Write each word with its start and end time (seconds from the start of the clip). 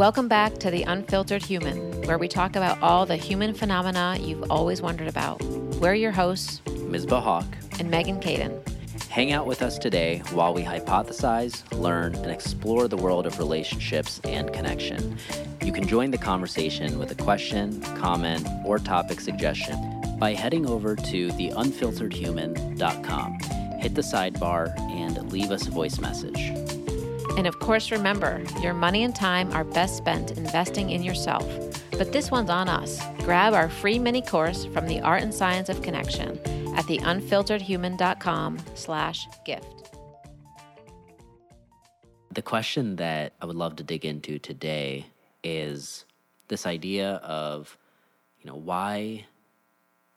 Welcome 0.00 0.28
back 0.28 0.56
to 0.60 0.70
The 0.70 0.84
Unfiltered 0.84 1.42
Human, 1.42 1.76
where 2.06 2.16
we 2.16 2.26
talk 2.26 2.56
about 2.56 2.80
all 2.80 3.04
the 3.04 3.16
human 3.16 3.52
phenomena 3.52 4.16
you've 4.18 4.50
always 4.50 4.80
wondered 4.80 5.08
about. 5.08 5.42
We're 5.78 5.92
your 5.92 6.10
hosts, 6.10 6.62
Ms. 6.88 7.04
Bahawk. 7.04 7.44
and 7.78 7.90
Megan 7.90 8.18
Caden. 8.18 8.66
Hang 9.10 9.32
out 9.32 9.46
with 9.46 9.60
us 9.60 9.76
today 9.76 10.22
while 10.32 10.54
we 10.54 10.62
hypothesize, 10.62 11.70
learn, 11.78 12.14
and 12.14 12.30
explore 12.30 12.88
the 12.88 12.96
world 12.96 13.26
of 13.26 13.38
relationships 13.38 14.22
and 14.24 14.50
connection. 14.54 15.18
You 15.62 15.70
can 15.70 15.86
join 15.86 16.12
the 16.12 16.16
conversation 16.16 16.98
with 16.98 17.10
a 17.10 17.22
question, 17.22 17.82
comment, 17.98 18.48
or 18.64 18.78
topic 18.78 19.20
suggestion 19.20 20.16
by 20.18 20.32
heading 20.32 20.64
over 20.64 20.96
to 20.96 21.28
theunfilteredhuman.com. 21.28 23.38
Hit 23.78 23.94
the 23.94 24.00
sidebar 24.00 24.80
and 24.92 25.30
leave 25.30 25.50
us 25.50 25.66
a 25.66 25.70
voice 25.70 26.00
message. 26.00 26.69
And 27.36 27.46
of 27.46 27.58
course, 27.58 27.90
remember, 27.90 28.42
your 28.60 28.74
money 28.74 29.02
and 29.04 29.14
time 29.14 29.52
are 29.52 29.64
best 29.64 29.96
spent 29.96 30.32
investing 30.32 30.90
in 30.90 31.02
yourself. 31.02 31.46
But 31.92 32.12
this 32.12 32.30
one's 32.30 32.50
on 32.50 32.68
us. 32.68 33.00
Grab 33.18 33.54
our 33.54 33.68
free 33.68 33.98
mini 33.98 34.22
course 34.22 34.64
from 34.66 34.86
the 34.86 35.00
Art 35.00 35.22
and 35.22 35.34
Science 35.34 35.68
of 35.68 35.82
Connection 35.82 36.38
at 36.76 36.84
theunfilteredhuman.com 36.86 38.58
slash 38.74 39.26
gift. 39.44 39.90
The 42.32 42.42
question 42.42 42.96
that 42.96 43.34
I 43.40 43.46
would 43.46 43.56
love 43.56 43.76
to 43.76 43.82
dig 43.82 44.04
into 44.04 44.38
today 44.38 45.06
is 45.42 46.04
this 46.48 46.64
idea 46.64 47.14
of, 47.16 47.76
you 48.40 48.48
know, 48.48 48.56
why 48.56 49.26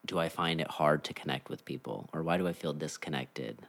do 0.06 0.20
I 0.20 0.30
find 0.30 0.62
it 0.62 0.68
hard 0.68 1.04
to 1.06 1.14
connect 1.14 1.50
with 1.50 1.66
people? 1.66 2.10
Or 2.14 2.24
why 2.24 2.38
do 2.38 2.48
I 2.48 2.54
feel 2.54 2.74
disconnected 2.74 3.60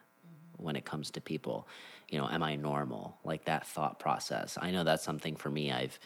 when 0.56 0.76
it 0.76 0.84
comes 0.84 1.10
to 1.12 1.20
people? 1.20 1.66
You 2.08 2.18
know, 2.18 2.28
am 2.28 2.42
I 2.42 2.56
normal? 2.56 3.16
Like 3.24 3.46
that 3.46 3.66
thought 3.66 3.98
process. 3.98 4.58
I 4.60 4.70
know 4.70 4.84
that's 4.84 5.04
something 5.04 5.36
for 5.36 5.50
me 5.50 5.72
I've 5.72 5.98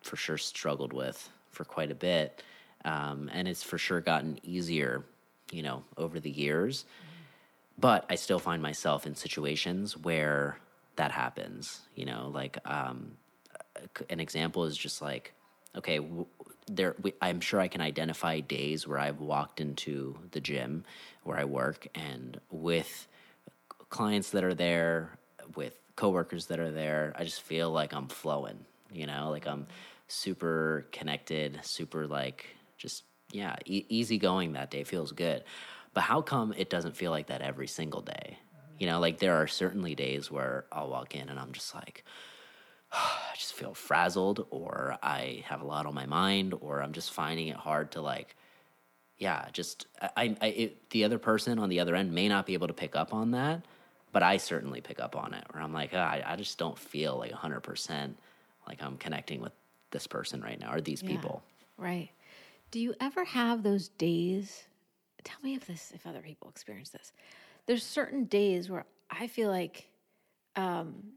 for 0.00 0.16
sure 0.16 0.38
struggled 0.38 0.92
with 0.92 1.28
for 1.50 1.64
quite 1.64 1.90
a 1.90 1.94
bit. 1.94 2.42
Um, 2.84 3.30
and 3.32 3.48
it's 3.48 3.62
for 3.62 3.78
sure 3.78 4.00
gotten 4.00 4.38
easier, 4.42 5.04
you 5.50 5.62
know, 5.62 5.84
over 5.96 6.20
the 6.20 6.30
years. 6.30 6.84
But 7.78 8.04
I 8.10 8.16
still 8.16 8.38
find 8.38 8.62
myself 8.62 9.06
in 9.06 9.14
situations 9.14 9.96
where 9.96 10.58
that 10.96 11.12
happens, 11.12 11.80
you 11.94 12.04
know, 12.04 12.30
like 12.34 12.58
um, 12.68 13.12
an 14.10 14.20
example 14.20 14.64
is 14.64 14.76
just 14.76 15.00
like, 15.00 15.32
okay, 15.76 15.98
w- 15.98 16.26
there. 16.66 16.96
We, 17.00 17.14
I'm 17.22 17.40
sure 17.40 17.60
I 17.60 17.68
can 17.68 17.80
identify 17.80 18.40
days 18.40 18.86
where 18.86 18.98
I've 18.98 19.20
walked 19.20 19.60
into 19.60 20.18
the 20.32 20.40
gym 20.40 20.84
where 21.22 21.38
I 21.38 21.44
work, 21.44 21.86
and 21.94 22.40
with 22.50 23.06
clients 23.90 24.30
that 24.30 24.44
are 24.44 24.54
there, 24.54 25.18
with 25.56 25.78
coworkers 25.96 26.46
that 26.46 26.60
are 26.60 26.70
there, 26.70 27.12
I 27.16 27.24
just 27.24 27.42
feel 27.42 27.70
like 27.70 27.92
I'm 27.92 28.08
flowing. 28.08 28.64
You 28.92 29.06
know, 29.06 29.30
like 29.30 29.46
I'm 29.46 29.66
super 30.08 30.86
connected, 30.92 31.60
super 31.62 32.06
like 32.06 32.46
just 32.76 33.04
yeah, 33.32 33.56
e- 33.66 33.86
easy 33.88 34.18
going 34.18 34.54
that 34.54 34.70
day 34.70 34.84
feels 34.84 35.12
good. 35.12 35.44
But 35.94 36.02
how 36.02 36.22
come 36.22 36.54
it 36.56 36.70
doesn't 36.70 36.96
feel 36.96 37.10
like 37.10 37.26
that 37.26 37.42
every 37.42 37.66
single 37.66 38.00
day? 38.00 38.38
You 38.78 38.86
know, 38.86 39.00
like 39.00 39.18
there 39.18 39.36
are 39.36 39.46
certainly 39.46 39.94
days 39.94 40.30
where 40.30 40.66
I'll 40.70 40.88
walk 40.88 41.14
in 41.14 41.28
and 41.28 41.38
I'm 41.38 41.52
just 41.52 41.74
like, 41.74 42.04
I 42.92 43.34
just 43.36 43.54
feel 43.54 43.74
frazzled, 43.74 44.46
or 44.50 44.96
I 45.02 45.44
have 45.46 45.60
a 45.60 45.66
lot 45.66 45.86
on 45.86 45.94
my 45.94 46.06
mind, 46.06 46.54
or 46.60 46.82
I'm 46.82 46.92
just 46.92 47.12
finding 47.12 47.48
it 47.48 47.56
hard 47.56 47.92
to 47.92 48.00
like, 48.00 48.36
yeah, 49.18 49.46
just 49.52 49.86
I, 50.16 50.36
I 50.40 50.46
it, 50.46 50.90
the 50.90 51.04
other 51.04 51.18
person 51.18 51.58
on 51.58 51.68
the 51.68 51.80
other 51.80 51.94
end 51.94 52.12
may 52.12 52.28
not 52.28 52.46
be 52.46 52.54
able 52.54 52.68
to 52.68 52.74
pick 52.74 52.96
up 52.96 53.12
on 53.12 53.32
that, 53.32 53.62
but 54.12 54.22
I 54.22 54.36
certainly 54.36 54.80
pick 54.80 55.00
up 55.00 55.16
on 55.16 55.34
it. 55.34 55.44
Where 55.50 55.62
I'm 55.62 55.72
like, 55.72 55.90
ah, 55.94 56.10
I, 56.10 56.22
I 56.26 56.36
just 56.36 56.58
don't 56.58 56.78
feel 56.78 57.16
like 57.18 57.30
100 57.30 57.60
percent 57.60 58.16
like 58.66 58.82
I'm 58.82 58.96
connecting 58.98 59.40
with 59.40 59.52
this 59.90 60.06
person 60.06 60.42
right 60.42 60.60
now 60.60 60.72
or 60.72 60.80
these 60.80 61.02
Yeah. 61.02 61.08
people. 61.08 61.42
Right. 61.76 62.10
Do 62.70 62.80
you 62.80 62.94
ever 63.00 63.24
have 63.24 63.62
those 63.62 63.88
days? 63.88 64.64
Tell 65.24 65.38
me 65.42 65.54
if 65.54 65.66
this, 65.66 65.90
if 65.94 66.06
other 66.06 66.20
people 66.20 66.50
experience 66.50 66.90
this. 66.90 67.12
There's 67.66 67.82
certain 67.82 68.24
days 68.24 68.68
where 68.70 68.84
I 69.10 69.26
feel 69.26 69.50
like 69.50 69.88
um, 70.56 71.12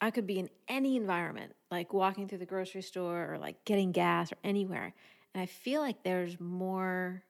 I 0.00 0.10
could 0.10 0.26
be 0.26 0.38
in 0.38 0.50
any 0.68 0.96
environment, 0.96 1.52
like 1.70 1.92
walking 1.92 2.28
through 2.28 2.38
the 2.38 2.46
grocery 2.46 2.82
store 2.82 3.32
or 3.32 3.38
like 3.38 3.64
getting 3.64 3.92
gas 3.92 4.32
or 4.32 4.36
anywhere, 4.44 4.94
and 5.34 5.42
I 5.42 5.46
feel 5.46 5.80
like 5.80 6.02
there's 6.04 6.38
more 6.38 7.24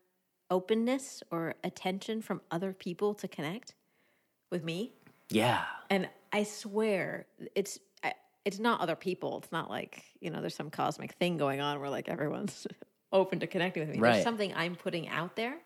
openness 0.50 1.22
or 1.30 1.54
attention 1.64 2.20
from 2.20 2.40
other 2.50 2.72
people 2.72 3.14
to 3.14 3.28
connect 3.28 3.74
with 4.54 4.64
me. 4.64 4.94
Yeah, 5.28 5.64
And 5.90 6.08
I 6.32 6.44
swear, 6.44 7.26
it's 7.54 7.78
it's 8.44 8.58
not 8.58 8.80
other 8.80 8.94
people. 8.94 9.38
It's 9.38 9.50
not 9.52 9.68
like 9.68 10.04
you 10.20 10.30
know, 10.30 10.40
there's 10.40 10.54
some 10.54 10.70
cosmic 10.70 11.12
thing 11.12 11.36
going 11.36 11.60
on 11.60 11.80
where 11.80 11.90
like 11.90 12.08
everyone's 12.08 12.66
open 13.12 13.40
to 13.40 13.46
connecting 13.46 13.82
with 13.86 13.94
me. 13.94 14.00
Right. 14.00 14.12
There's 14.12 14.24
something 14.24 14.54
I'm 14.54 14.76
putting 14.76 15.08
out 15.08 15.34
there, 15.36 15.56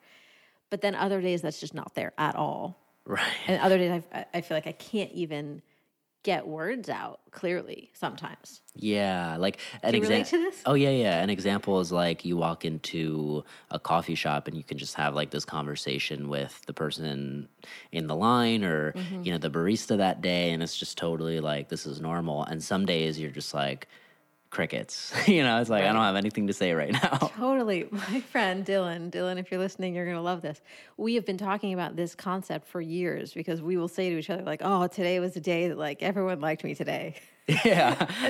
but 0.70 0.80
then 0.80 0.94
other 0.94 1.20
days 1.20 1.42
that's 1.42 1.60
just 1.60 1.74
not 1.74 1.94
there 1.94 2.12
at 2.18 2.34
all. 2.34 2.80
right. 3.04 3.22
And 3.46 3.60
other 3.60 3.78
days 3.78 4.02
I, 4.12 4.26
I 4.34 4.40
feel 4.40 4.56
like 4.56 4.66
I 4.66 4.72
can't 4.72 5.12
even 5.12 5.62
get 6.24 6.46
words 6.46 6.88
out 6.88 7.20
clearly. 7.30 7.90
Sometimes. 7.94 8.60
Yeah, 8.74 9.36
like 9.38 9.58
an 9.82 9.94
example. 9.94 10.40
Oh 10.66 10.74
yeah, 10.74 10.90
yeah. 10.90 11.22
An 11.22 11.30
example 11.30 11.80
is 11.80 11.90
like 11.90 12.24
you 12.24 12.36
walk 12.36 12.64
into 12.64 13.44
a 13.70 13.78
coffee 13.78 14.14
shop 14.14 14.46
and 14.46 14.56
you 14.56 14.62
can 14.62 14.78
just 14.78 14.94
have 14.94 15.14
like 15.14 15.30
this 15.30 15.44
conversation 15.44 16.28
with 16.28 16.60
the 16.66 16.72
person 16.72 17.48
in 17.92 18.06
the 18.06 18.16
line 18.16 18.64
or 18.64 18.92
Mm-hmm. 18.92 19.22
you 19.22 19.32
know 19.32 19.38
the 19.38 19.50
barista 19.50 19.96
that 19.96 20.20
day, 20.20 20.50
and 20.50 20.62
it's 20.62 20.76
just 20.76 20.96
totally 20.98 21.40
like 21.40 21.68
this 21.68 21.86
is 21.86 22.00
normal. 22.00 22.44
And 22.44 22.62
some 22.62 22.86
days 22.86 23.18
you're 23.18 23.30
just 23.30 23.54
like 23.54 23.88
crickets. 24.50 25.12
you 25.26 25.42
know, 25.42 25.60
it's 25.60 25.70
like 25.70 25.84
I 25.84 25.92
don't 25.92 26.02
have 26.02 26.16
anything 26.16 26.46
to 26.46 26.52
say 26.52 26.72
right 26.72 26.92
now. 26.92 27.30
Totally. 27.36 27.88
My 27.90 28.20
friend 28.20 28.64
Dylan, 28.64 29.10
Dylan, 29.10 29.38
if 29.38 29.50
you're 29.50 29.60
listening, 29.60 29.94
you're 29.94 30.04
going 30.04 30.16
to 30.16 30.22
love 30.22 30.42
this. 30.42 30.60
We 30.96 31.14
have 31.14 31.26
been 31.26 31.38
talking 31.38 31.72
about 31.74 31.96
this 31.96 32.14
concept 32.14 32.68
for 32.68 32.80
years 32.80 33.32
because 33.32 33.60
we 33.62 33.76
will 33.76 33.88
say 33.88 34.10
to 34.10 34.18
each 34.18 34.30
other, 34.30 34.42
like, 34.42 34.60
oh, 34.64 34.86
today 34.86 35.20
was 35.20 35.34
the 35.34 35.40
day 35.40 35.68
that 35.68 35.78
like 35.78 36.02
everyone 36.02 36.40
liked 36.40 36.64
me 36.64 36.74
today. 36.74 37.16
yeah, 37.64 37.96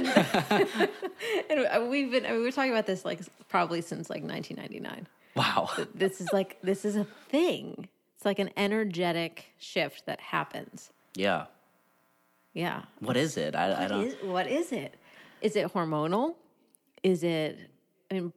and 1.51 1.67
uh, 1.67 1.85
we've 1.91 2.11
been, 2.13 2.25
I 2.25 2.31
mean, 2.31 2.39
we 2.39 2.45
were 2.45 2.53
talking 2.53 2.71
about 2.71 2.87
this 2.87 3.05
like 3.05 3.21
probably 3.49 3.81
since 3.81 4.09
like 4.09 4.23
1999. 4.23 5.09
wow. 5.35 5.71
This 5.93 6.21
is 6.21 6.29
like, 6.33 6.59
this 6.63 6.85
is 6.85 6.95
a 6.95 7.05
thing. 7.29 7.89
It's 8.15 8.25
like 8.25 8.39
an 8.39 8.51
energetic 8.57 9.47
shift 9.59 10.07
that 10.07 10.21
happens. 10.21 10.91
Yeah. 11.17 11.47
Yeah. 12.53 12.83
What 13.01 13.17
is 13.17 13.37
it? 13.37 13.55
I, 13.55 13.85
I 13.85 13.89
don't. 13.89 14.05
is, 14.05 14.17
what 14.23 14.49
is 14.49 14.73
it? 14.73 14.98
Is 15.41 15.57
it 15.57 15.73
hormonal? 15.73 16.35
Is 17.03 17.23
it, 17.23 17.59
I 18.11 18.15
mean, 18.15 18.33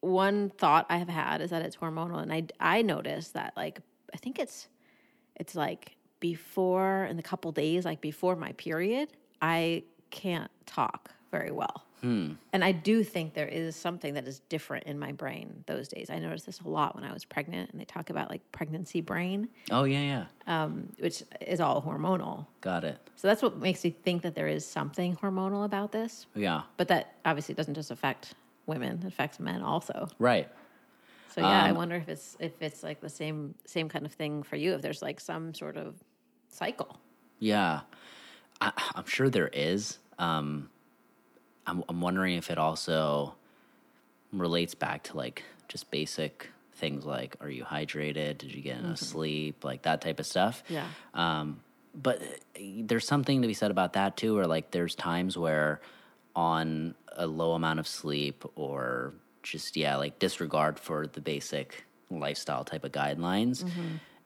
one 0.00 0.50
thought 0.50 0.86
I 0.90 0.98
have 0.98 1.08
had 1.08 1.40
is 1.40 1.50
that 1.50 1.62
it's 1.62 1.76
hormonal. 1.76 2.20
And 2.22 2.32
I, 2.32 2.44
I 2.60 2.82
noticed 2.82 3.34
that 3.34 3.52
like, 3.56 3.80
I 4.12 4.16
think 4.16 4.38
it's, 4.38 4.68
it's 5.36 5.54
like 5.54 5.96
before 6.20 7.04
in 7.06 7.16
the 7.16 7.22
couple 7.22 7.52
days, 7.52 7.84
like 7.84 8.00
before 8.00 8.36
my 8.36 8.52
period, 8.52 9.08
I 9.40 9.84
can't 10.10 10.50
talk 10.66 11.10
very 11.30 11.50
well. 11.50 11.83
And 12.04 12.64
I 12.64 12.72
do 12.72 13.02
think 13.02 13.32
there 13.34 13.48
is 13.48 13.74
something 13.76 14.14
that 14.14 14.28
is 14.28 14.40
different 14.50 14.84
in 14.84 14.98
my 14.98 15.12
brain 15.12 15.64
those 15.66 15.88
days. 15.88 16.10
I 16.10 16.18
noticed 16.18 16.44
this 16.46 16.60
a 16.60 16.68
lot 16.68 16.94
when 16.94 17.02
I 17.04 17.12
was 17.12 17.24
pregnant, 17.24 17.70
and 17.70 17.80
they 17.80 17.84
talk 17.86 18.10
about 18.10 18.28
like 18.30 18.42
pregnancy 18.52 19.00
brain, 19.00 19.48
Oh 19.70 19.84
yeah, 19.84 20.26
yeah. 20.46 20.64
um, 20.64 20.88
which 20.98 21.22
is 21.40 21.60
all 21.60 21.80
hormonal. 21.82 22.46
Got 22.60 22.84
it. 22.84 22.98
So 23.16 23.26
that's 23.28 23.40
what 23.42 23.56
makes 23.58 23.82
me 23.84 23.90
think 23.90 24.22
that 24.22 24.34
there 24.34 24.48
is 24.48 24.66
something 24.66 25.16
hormonal 25.16 25.64
about 25.64 25.92
this. 25.92 26.26
Yeah. 26.34 26.62
But 26.76 26.88
that 26.88 27.14
obviously 27.24 27.54
doesn't 27.54 27.74
just 27.74 27.90
affect 27.90 28.34
women; 28.66 29.00
it 29.02 29.06
affects 29.06 29.40
men 29.40 29.62
also. 29.62 30.08
Right. 30.18 30.48
So 31.34 31.40
yeah, 31.40 31.64
I 31.64 31.70
Um, 31.70 31.76
wonder 31.76 31.96
if 31.96 32.08
it's 32.08 32.36
if 32.38 32.60
it's 32.60 32.82
like 32.82 33.00
the 33.00 33.08
same 33.08 33.54
same 33.64 33.88
kind 33.88 34.04
of 34.06 34.12
thing 34.12 34.42
for 34.42 34.56
you. 34.56 34.74
If 34.74 34.82
there's 34.82 35.00
like 35.02 35.20
some 35.20 35.54
sort 35.54 35.76
of 35.76 35.94
cycle. 36.48 37.00
Yeah, 37.38 37.80
I, 38.60 38.72
I'm 38.94 39.06
sure 39.06 39.28
there 39.30 39.48
is. 39.52 39.98
Um, 40.18 40.70
I'm, 41.66 41.84
I'm 41.88 42.00
wondering 42.00 42.36
if 42.36 42.50
it 42.50 42.58
also 42.58 43.34
relates 44.32 44.74
back 44.74 45.04
to 45.04 45.16
like 45.16 45.42
just 45.68 45.90
basic 45.90 46.50
things 46.74 47.04
like 47.04 47.36
are 47.40 47.50
you 47.50 47.64
hydrated? 47.64 48.38
Did 48.38 48.54
you 48.54 48.62
get 48.62 48.78
enough 48.78 48.98
sleep? 48.98 49.64
Like 49.64 49.82
that 49.82 50.00
type 50.00 50.18
of 50.20 50.26
stuff. 50.26 50.62
Yeah. 50.68 50.86
Um, 51.14 51.60
but 51.94 52.20
uh, 52.20 52.60
there's 52.80 53.06
something 53.06 53.42
to 53.42 53.48
be 53.48 53.54
said 53.54 53.70
about 53.70 53.92
that 53.94 54.16
too, 54.16 54.34
where 54.34 54.46
like 54.46 54.72
there's 54.72 54.94
times 54.94 55.38
where 55.38 55.80
on 56.34 56.94
a 57.16 57.26
low 57.26 57.52
amount 57.52 57.78
of 57.78 57.86
sleep 57.86 58.44
or 58.56 59.14
just, 59.44 59.76
yeah, 59.76 59.96
like 59.96 60.18
disregard 60.18 60.78
for 60.78 61.06
the 61.06 61.20
basic 61.20 61.84
lifestyle 62.10 62.64
type 62.64 62.84
of 62.84 62.92
guidelines. 62.92 63.64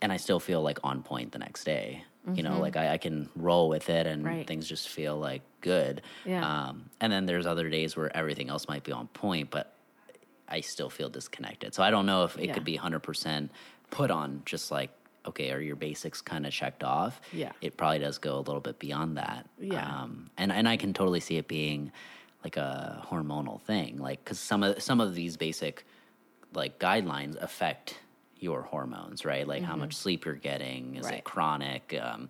And 0.01 0.13
I 0.13 0.17
still 0.17 0.39
feel 0.41 0.63
like 0.63 0.79
on 0.85 1.03
point 1.03 1.33
the 1.33 1.39
next 1.39 1.65
day. 1.65 2.05
You 2.35 2.43
know, 2.43 2.61
like 2.61 2.77
I, 2.77 2.93
I 2.93 2.99
can 2.99 3.31
roll 3.37 3.71
with 3.71 3.89
it 3.89 4.07
and 4.07 4.23
Right. 4.23 4.47
things 4.47 4.69
just 4.69 4.91
feel 4.91 5.17
like 5.17 5.41
good. 5.63 6.03
Yeah. 6.27 6.45
Um, 6.47 6.91
and 7.01 7.11
then 7.11 7.25
there's 7.25 7.47
other 7.47 7.71
days 7.71 7.97
where 7.97 8.15
everything 8.15 8.51
else 8.51 8.69
might 8.69 8.85
be 8.85 8.93
on 8.93 9.07
point, 9.09 9.49
but 9.51 9.73
I 10.47 10.61
still 10.61 10.91
feel 10.91 11.09
disconnected. 11.09 11.73
So 11.75 11.83
I 11.83 11.91
don't 11.91 12.05
know 12.05 12.25
if 12.25 12.37
it 12.37 12.45
Yeah. 12.49 12.53
could 12.53 12.65
be 12.65 12.77
100% 12.77 13.49
put 13.91 14.11
on 14.11 14.43
just 14.45 14.71
like, 14.71 14.91
okay, 15.25 15.53
are 15.53 15.61
your 15.61 15.75
basics 15.77 16.21
kind 16.21 16.45
of 16.47 16.53
checked 16.53 16.85
off? 16.85 17.19
Yeah. 17.33 17.53
It 17.63 17.79
probably 17.79 18.01
does 18.01 18.19
go 18.19 18.37
a 18.37 18.41
little 18.45 18.61
bit 18.61 18.79
beyond 18.79 19.17
that. 19.17 19.49
Yeah. 19.59 19.87
Um, 20.03 20.29
and, 20.37 20.53
and 20.53 20.69
I 20.69 20.77
can 20.77 20.93
totally 20.93 21.21
see 21.21 21.39
it 21.39 21.49
being 21.49 21.93
like 22.45 22.59
a 22.59 23.03
hormonal 23.11 23.63
thing, 23.63 23.97
like 23.97 24.23
because 24.23 24.39
some 24.39 24.63
of 24.63 24.83
some 24.83 25.01
of 25.01 25.15
these 25.15 25.39
basic 25.39 25.87
like 26.53 26.79
guidelines 26.79 27.37
affect 27.43 27.99
your 28.41 28.63
hormones, 28.63 29.25
right? 29.25 29.47
Like 29.47 29.63
how 29.63 29.77
much 29.77 29.95
sleep 29.95 30.25
you're 30.25 30.35
getting, 30.35 30.97
is 30.97 31.05
Mm-hmm. 31.05 31.11
Right. 31.11 31.19
it 31.19 31.25
chronic? 31.25 32.01
Um, 32.01 32.29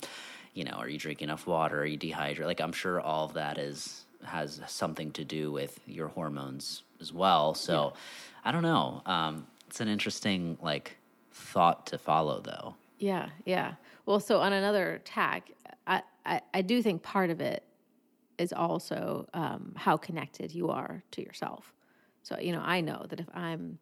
you 0.55 0.64
know, 0.64 0.72
are 0.72 0.88
you 0.88 0.99
drinking 0.99 1.28
enough 1.28 1.46
water? 1.46 1.81
Are 1.81 1.87
you 1.87 1.96
dehydrated? 1.96 2.46
Like 2.46 2.60
I'm 2.60 2.72
sure 2.72 3.00
all 3.00 3.26
of 3.26 3.34
that 3.34 3.58
is 3.58 4.05
has 4.25 4.60
something 4.66 5.12
to 5.12 5.25
do 5.25 5.52
with 5.52 5.78
your 5.87 6.08
hormones 6.08 6.82
as 7.00 7.12
well. 7.12 7.55
So 7.55 7.93
I 8.44 8.50
don't 8.50 8.62
know. 8.62 9.02
Um, 9.06 9.46
it's 9.69 9.81
an 9.81 9.88
interesting 9.88 10.58
like 10.62 10.96
thought 11.31 11.87
to 11.88 11.99
follow, 11.99 12.40
though. 12.40 12.75
Yeah, 12.99 13.28
yeah. 13.44 13.75
Well, 14.06 14.19
so 14.19 14.40
on 14.40 14.52
another 14.52 15.00
tack, 15.05 15.50
I, 15.87 16.02
I, 16.26 16.40
I 16.52 16.62
do 16.62 16.82
think 16.82 17.02
part 17.02 17.31
of 17.31 17.40
it 17.40 17.62
is 18.38 18.52
also 18.52 19.28
um, 19.34 19.72
how 19.76 19.96
connected 19.96 20.52
you 20.52 20.70
are 20.70 21.02
to 21.12 21.22
yourself. 21.22 21.72
So, 22.22 22.38
you 22.40 22.52
know, 22.52 22.62
I 22.64 22.81
know 22.81 23.06
that 23.08 23.20
if 23.20 23.26
I'm, 23.34 23.78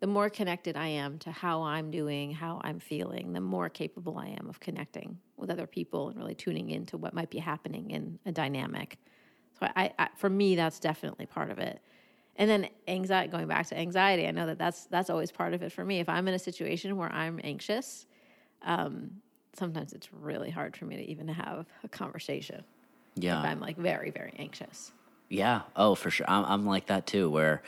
the 0.00 0.06
more 0.06 0.30
connected 0.30 0.76
I 0.76 0.88
am 0.88 1.18
to 1.20 1.30
how 1.30 1.62
I'm 1.62 1.90
doing, 1.90 2.32
how 2.32 2.60
I'm 2.64 2.80
feeling, 2.80 3.32
the 3.32 3.40
more 3.40 3.68
capable 3.68 4.18
I 4.18 4.28
am 4.28 4.48
of 4.48 4.58
connecting 4.58 5.18
with 5.36 5.50
other 5.50 5.66
people 5.66 6.08
and 6.08 6.18
really 6.18 6.34
tuning 6.34 6.70
into 6.70 6.96
what 6.96 7.14
might 7.14 7.30
be 7.30 7.38
happening 7.38 7.90
in 7.90 8.18
a 8.26 8.32
dynamic. 8.32 8.98
So, 9.58 9.68
I, 9.76 9.92
I 9.98 10.08
for 10.16 10.30
me, 10.30 10.56
that's 10.56 10.80
definitely 10.80 11.26
part 11.26 11.50
of 11.50 11.58
it. 11.58 11.80
And 12.36 12.48
then 12.48 12.68
anxiety, 12.88 13.30
going 13.30 13.46
back 13.46 13.66
to 13.68 13.78
anxiety, 13.78 14.26
I 14.26 14.30
know 14.30 14.46
that 14.46 14.58
that's 14.58 14.86
that's 14.86 15.10
always 15.10 15.30
part 15.30 15.52
of 15.52 15.62
it 15.62 15.70
for 15.70 15.84
me. 15.84 16.00
If 16.00 16.08
I'm 16.08 16.26
in 16.28 16.34
a 16.34 16.38
situation 16.38 16.96
where 16.96 17.12
I'm 17.12 17.38
anxious, 17.44 18.06
um, 18.62 19.10
sometimes 19.52 19.92
it's 19.92 20.10
really 20.12 20.50
hard 20.50 20.76
for 20.76 20.86
me 20.86 20.96
to 20.96 21.02
even 21.02 21.28
have 21.28 21.66
a 21.84 21.88
conversation 21.88 22.64
Yeah. 23.16 23.40
if 23.40 23.44
I'm 23.44 23.60
like 23.60 23.76
very 23.76 24.10
very 24.10 24.32
anxious. 24.38 24.92
Yeah. 25.28 25.62
Oh, 25.76 25.94
for 25.94 26.10
sure. 26.10 26.26
I'm, 26.28 26.44
I'm 26.44 26.66
like 26.66 26.86
that 26.86 27.06
too, 27.06 27.28
where, 27.30 27.62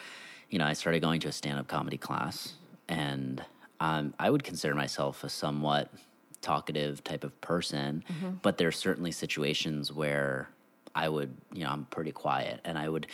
you 0.52 0.58
know, 0.58 0.66
I 0.66 0.75
started 0.75 1.00
going 1.00 1.19
to 1.20 1.28
a 1.28 1.32
stand 1.32 1.58
up 1.58 1.66
comedy 1.66 1.96
class 1.96 2.52
and 2.87 3.43
um, 3.81 4.14
I 4.19 4.28
would 4.31 4.44
consider 4.44 4.75
myself 4.75 5.25
a 5.25 5.28
somewhat 5.28 5.90
talkative 6.43 7.02
type 7.02 7.25
of 7.25 7.40
person, 7.40 8.04
but 8.43 8.58
there's 8.58 8.76
certainly 8.76 9.12
situations 9.12 9.90
where 9.93 10.50
I 10.94 11.08
would, 11.08 11.34
you 11.54 11.64
know, 11.64 11.70
I'm 11.70 11.87
pretty 11.87 12.12
quiet 12.12 12.60
and 12.64 12.76
I 12.76 12.88
would, 12.90 13.06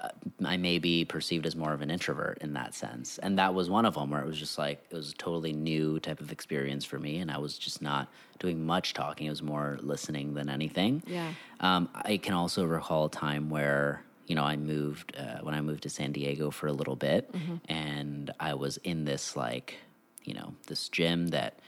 uh, 0.00 0.10
I 0.44 0.56
may 0.56 0.78
be 0.78 1.04
perceived 1.04 1.46
as 1.46 1.56
more 1.56 1.72
of 1.72 1.80
an 1.80 1.90
introvert 1.90 2.38
in 2.42 2.52
that 2.52 2.74
sense. 2.74 3.18
And 3.18 3.36
that 3.40 3.54
was 3.54 3.68
one 3.68 3.84
of 3.84 3.94
them 3.94 4.10
where 4.10 4.20
it 4.22 4.26
was 4.26 4.38
just 4.38 4.56
like, 4.56 4.84
it 4.88 4.94
was 4.94 5.10
a 5.10 5.14
totally 5.14 5.52
new 5.52 5.98
type 5.98 6.20
of 6.20 6.30
experience 6.30 6.84
for 6.84 7.00
me. 7.00 7.18
And 7.18 7.28
I 7.30 7.38
was 7.38 7.58
just 7.58 7.82
not 7.82 8.08
doing 8.38 8.64
much 8.64 8.94
talking. 8.94 9.26
It 9.26 9.30
was 9.30 9.42
more 9.42 9.78
listening 9.82 10.34
than 10.34 10.48
anything. 10.48 11.02
Yeah. 11.08 11.32
Um, 11.58 11.88
I 11.92 12.18
can 12.18 12.34
also 12.34 12.64
recall 12.64 13.06
a 13.06 13.10
time 13.10 13.50
where 13.50 14.04
you 14.26 14.34
know 14.34 14.44
I 14.44 14.56
moved 14.56 15.14
uh, 15.16 15.38
when 15.42 15.54
I 15.54 15.60
moved 15.60 15.82
to 15.84 15.90
San 15.90 16.12
Diego 16.12 16.50
for 16.50 16.66
a 16.66 16.72
little 16.72 16.96
bit, 16.96 17.32
mm-hmm. 17.32 17.56
and 17.68 18.30
I 18.40 18.54
was 18.54 18.78
in 18.78 19.04
this 19.04 19.36
like 19.36 19.76
you 20.24 20.34
know 20.34 20.54
this 20.66 20.88
gym 20.88 21.28
that 21.28 21.58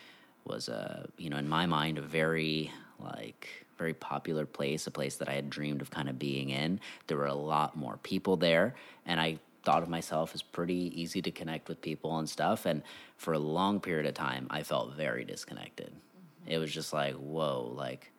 was 0.44 0.68
a 0.68 1.08
you 1.16 1.30
know 1.30 1.36
in 1.36 1.48
my 1.48 1.66
mind 1.66 1.98
a 1.98 2.02
very 2.02 2.70
like 2.98 3.48
very 3.76 3.94
popular 3.94 4.46
place, 4.46 4.86
a 4.86 4.90
place 4.90 5.16
that 5.16 5.28
I 5.28 5.32
had 5.32 5.50
dreamed 5.50 5.82
of 5.82 5.90
kind 5.90 6.08
of 6.08 6.18
being 6.18 6.50
in. 6.50 6.78
There 7.08 7.16
were 7.16 7.26
a 7.26 7.34
lot 7.34 7.76
more 7.76 7.98
people 8.02 8.36
there, 8.36 8.74
and 9.04 9.20
I 9.20 9.38
thought 9.64 9.82
of 9.82 9.88
myself 9.88 10.32
as 10.34 10.42
pretty 10.42 10.92
easy 10.94 11.22
to 11.22 11.30
connect 11.30 11.68
with 11.68 11.80
people 11.80 12.18
and 12.18 12.28
stuff. 12.28 12.66
And 12.66 12.82
for 13.16 13.32
a 13.32 13.38
long 13.38 13.80
period 13.80 14.06
of 14.06 14.14
time, 14.14 14.46
I 14.50 14.62
felt 14.62 14.94
very 14.94 15.24
disconnected. 15.24 15.88
Mm-hmm. 15.88 16.52
It 16.52 16.58
was 16.58 16.72
just 16.72 16.92
like, 16.92 17.14
whoa, 17.14 17.72
like 17.74 18.12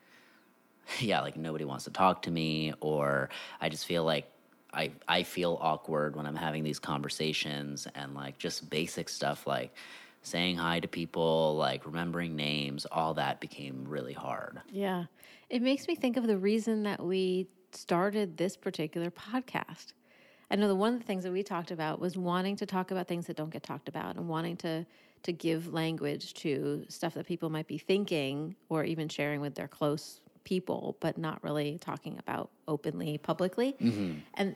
yeah, 0.99 1.21
like 1.21 1.37
nobody 1.37 1.65
wants 1.65 1.85
to 1.85 1.91
talk 1.91 2.23
to 2.23 2.31
me, 2.31 2.73
or 2.79 3.29
I 3.61 3.69
just 3.69 3.85
feel 3.85 4.03
like 4.03 4.29
I 4.73 4.91
I 5.07 5.23
feel 5.23 5.57
awkward 5.61 6.15
when 6.15 6.25
I'm 6.25 6.35
having 6.35 6.63
these 6.63 6.79
conversations, 6.79 7.87
and 7.95 8.13
like 8.13 8.37
just 8.37 8.69
basic 8.69 9.09
stuff 9.09 9.47
like 9.47 9.73
saying 10.25 10.57
hi 10.57 10.79
to 10.79 10.87
people, 10.87 11.55
like 11.55 11.85
remembering 11.85 12.35
names, 12.35 12.85
all 12.91 13.13
that 13.13 13.39
became 13.39 13.85
really 13.87 14.13
hard. 14.13 14.61
Yeah. 14.69 15.05
It 15.49 15.61
makes 15.61 15.87
me 15.87 15.95
think 15.95 16.17
of 16.17 16.25
the 16.25 16.37
reason 16.37 16.83
that 16.83 17.03
we 17.03 17.47
started 17.71 18.37
this 18.37 18.57
particular 18.57 19.11
podcast. 19.11 19.93
I 20.49 20.55
know 20.55 20.67
the 20.67 20.75
one 20.75 20.93
of 20.93 20.99
the 20.99 21.05
things 21.05 21.23
that 21.23 21.31
we 21.31 21.43
talked 21.43 21.71
about 21.71 21.99
was 21.99 22.17
wanting 22.17 22.55
to 22.57 22.65
talk 22.65 22.91
about 22.91 23.07
things 23.07 23.27
that 23.27 23.37
don't 23.37 23.51
get 23.51 23.63
talked 23.63 23.87
about 23.87 24.15
and 24.15 24.27
wanting 24.27 24.57
to 24.57 24.85
to 25.23 25.33
give 25.33 25.73
language 25.73 26.35
to 26.35 26.85
stuff 26.87 27.15
that 27.15 27.25
people 27.25 27.49
might 27.49 27.65
be 27.65 27.79
thinking 27.79 28.55
or 28.69 28.83
even 28.83 29.09
sharing 29.09 29.41
with 29.41 29.55
their 29.55 29.67
close 29.67 30.21
people, 30.45 30.95
but 31.01 31.17
not 31.17 31.43
really 31.43 31.77
talking 31.79 32.17
about 32.17 32.49
openly 32.67 33.17
publicly. 33.17 33.75
Mm-hmm. 33.81 34.19
And 34.35 34.55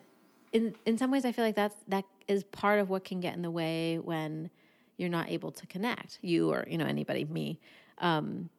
in 0.54 0.74
in 0.86 0.98
some 0.98 1.12
ways 1.12 1.26
I 1.26 1.34
feel 1.34 1.44
like 1.44 1.56
that's 1.56 1.76
that 1.90 2.06
is 2.28 2.46
part 2.46 2.80
of 2.80 2.90
what 2.90 3.04
can 3.04 3.20
get 3.20 3.36
in 3.36 3.42
the 3.42 3.52
way 3.52 4.00
when 4.00 4.50
you're 4.96 5.10
not 5.10 5.30
able 5.30 5.52
to 5.52 5.68
connect, 5.68 6.20
you 6.22 6.52
or, 6.52 6.66
you 6.68 6.78
know, 6.78 6.86
anybody, 6.86 7.26
me 7.26 7.60
um, 8.00 8.50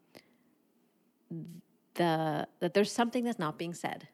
the 1.94 2.46
that 2.60 2.74
there's 2.74 2.92
something 2.92 3.24
that's 3.24 3.38
not 3.38 3.58
being 3.58 3.74
said. 3.74 4.08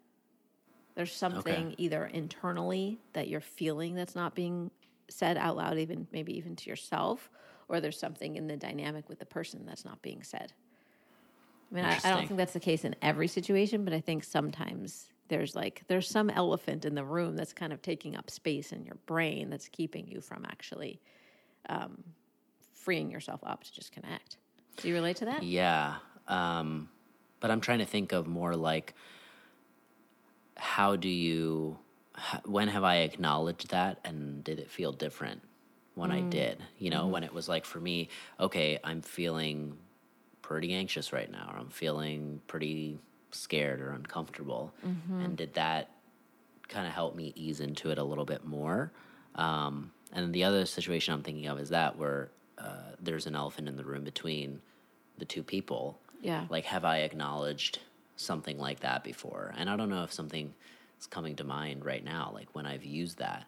There's 0.95 1.13
something 1.13 1.75
either 1.77 2.07
internally 2.07 2.99
that 3.13 3.29
you're 3.29 3.43
feeling 3.43 3.95
that's 3.95 4.15
not 4.15 4.35
being 4.35 4.71
said 5.09 5.37
out 5.37 5.57
loud, 5.57 5.79
even 5.79 6.07
maybe 6.11 6.37
even 6.39 6.57
to 6.57 6.71
yourself, 6.71 7.29
or 7.69 7.81
there's 7.81 7.99
something 7.99 8.37
in 8.37 8.47
the 8.47 8.57
dynamic 8.57 9.09
with 9.09 9.19
the 9.19 9.27
person 9.27 9.67
that's 9.67 9.85
not 9.85 10.01
being 10.01 10.23
said. 10.23 10.55
I 11.71 11.75
mean, 11.75 11.85
I, 11.85 11.99
I 12.05 12.11
don't 12.11 12.27
think 12.27 12.39
that's 12.39 12.53
the 12.53 12.61
case 12.61 12.85
in 12.85 12.95
every 13.03 13.29
situation, 13.29 13.85
but 13.85 13.93
I 13.93 14.01
think 14.01 14.25
sometimes 14.25 15.09
there's 15.29 15.57
like 15.57 15.83
there's 15.89 16.09
some 16.09 16.31
elephant 16.31 16.85
in 16.85 16.95
the 16.95 17.05
room 17.05 17.37
that's 17.37 17.53
kind 17.53 17.73
of 17.73 17.83
taking 17.83 18.17
up 18.17 18.31
space 18.31 18.73
in 18.73 18.85
your 18.85 18.97
brain 19.07 19.51
that's 19.51 19.69
keeping 19.69 20.07
you 20.07 20.21
from 20.21 20.45
actually 20.47 21.01
um, 21.69 22.05
freeing 22.73 23.11
yourself 23.11 23.41
up 23.45 23.65
to 23.65 23.73
just 23.73 23.91
connect. 23.93 24.37
Do 24.77 24.89
you 24.89 24.95
relate 24.95 25.17
to 25.17 25.25
that? 25.25 25.43
Yeah. 25.43 25.97
Um, 26.29 26.89
but 27.41 27.51
I'm 27.51 27.61
trying 27.61 27.81
to 27.81 27.85
think 27.85 28.13
of 28.13 28.27
more 28.27 28.55
like 28.55 28.95
how 30.57 30.97
do 30.97 31.09
you, 31.09 31.79
when 32.45 32.69
have 32.69 32.85
I 32.85 32.97
acknowledged 32.99 33.71
that 33.71 33.99
and 34.05 34.43
did 34.43 34.59
it 34.59 34.71
feel 34.71 34.93
different 34.93 35.43
when 35.95 36.11
I 36.11 36.21
did? 36.21 36.63
You 36.79 36.91
know, 36.91 37.07
when 37.07 37.25
it 37.25 37.33
was 37.33 37.49
like 37.49 37.65
for 37.65 37.81
me, 37.81 38.09
okay, 38.41 38.79
I'm 38.83 39.03
feeling 39.03 39.77
pretty 40.47 40.73
anxious 40.73 41.13
right 41.13 41.31
now, 41.31 41.51
or 41.53 41.59
I'm 41.59 41.71
feeling 41.71 42.41
pretty 42.47 43.01
scared 43.33 43.81
or 43.81 43.91
uncomfortable. 43.91 44.73
And 45.25 45.37
did 45.37 45.55
that 45.55 45.91
kind 46.69 46.87
of 46.87 46.93
help 46.93 47.17
me 47.17 47.33
ease 47.35 47.59
into 47.59 47.91
it 47.91 47.99
a 47.99 48.05
little 48.05 48.25
bit 48.25 48.45
more? 48.47 48.93
Um, 49.35 49.91
and 50.13 50.33
the 50.33 50.45
other 50.45 50.65
situation 50.65 51.15
I'm 51.15 51.23
thinking 51.25 51.47
of 51.49 51.59
is 51.59 51.71
that 51.71 51.99
where 51.99 52.31
uh, 52.59 52.93
there's 53.01 53.27
an 53.27 53.35
elephant 53.35 53.69
in 53.69 53.77
the 53.77 53.83
room 53.85 54.05
between 54.05 54.61
the 55.19 55.25
two 55.25 55.43
people. 55.43 55.99
Yeah. 56.23 56.45
Like, 56.49 56.65
have 56.67 56.85
I 56.85 56.99
acknowledged 56.99 57.81
something 58.15 58.57
like 58.57 58.81
that 58.81 59.03
before? 59.03 59.53
And 59.59 59.69
I 59.69 59.77
don't 59.77 59.91
know 59.91 60.05
if 60.05 60.13
something 60.13 60.55
is 61.01 61.09
coming 61.09 61.35
to 61.37 61.45
mind 61.45 61.85
right 61.85 62.05
now, 62.05 62.31
like 62.33 62.49
when 62.53 62.67
I've 62.67 62.85
used 62.85 63.19
that. 63.19 63.47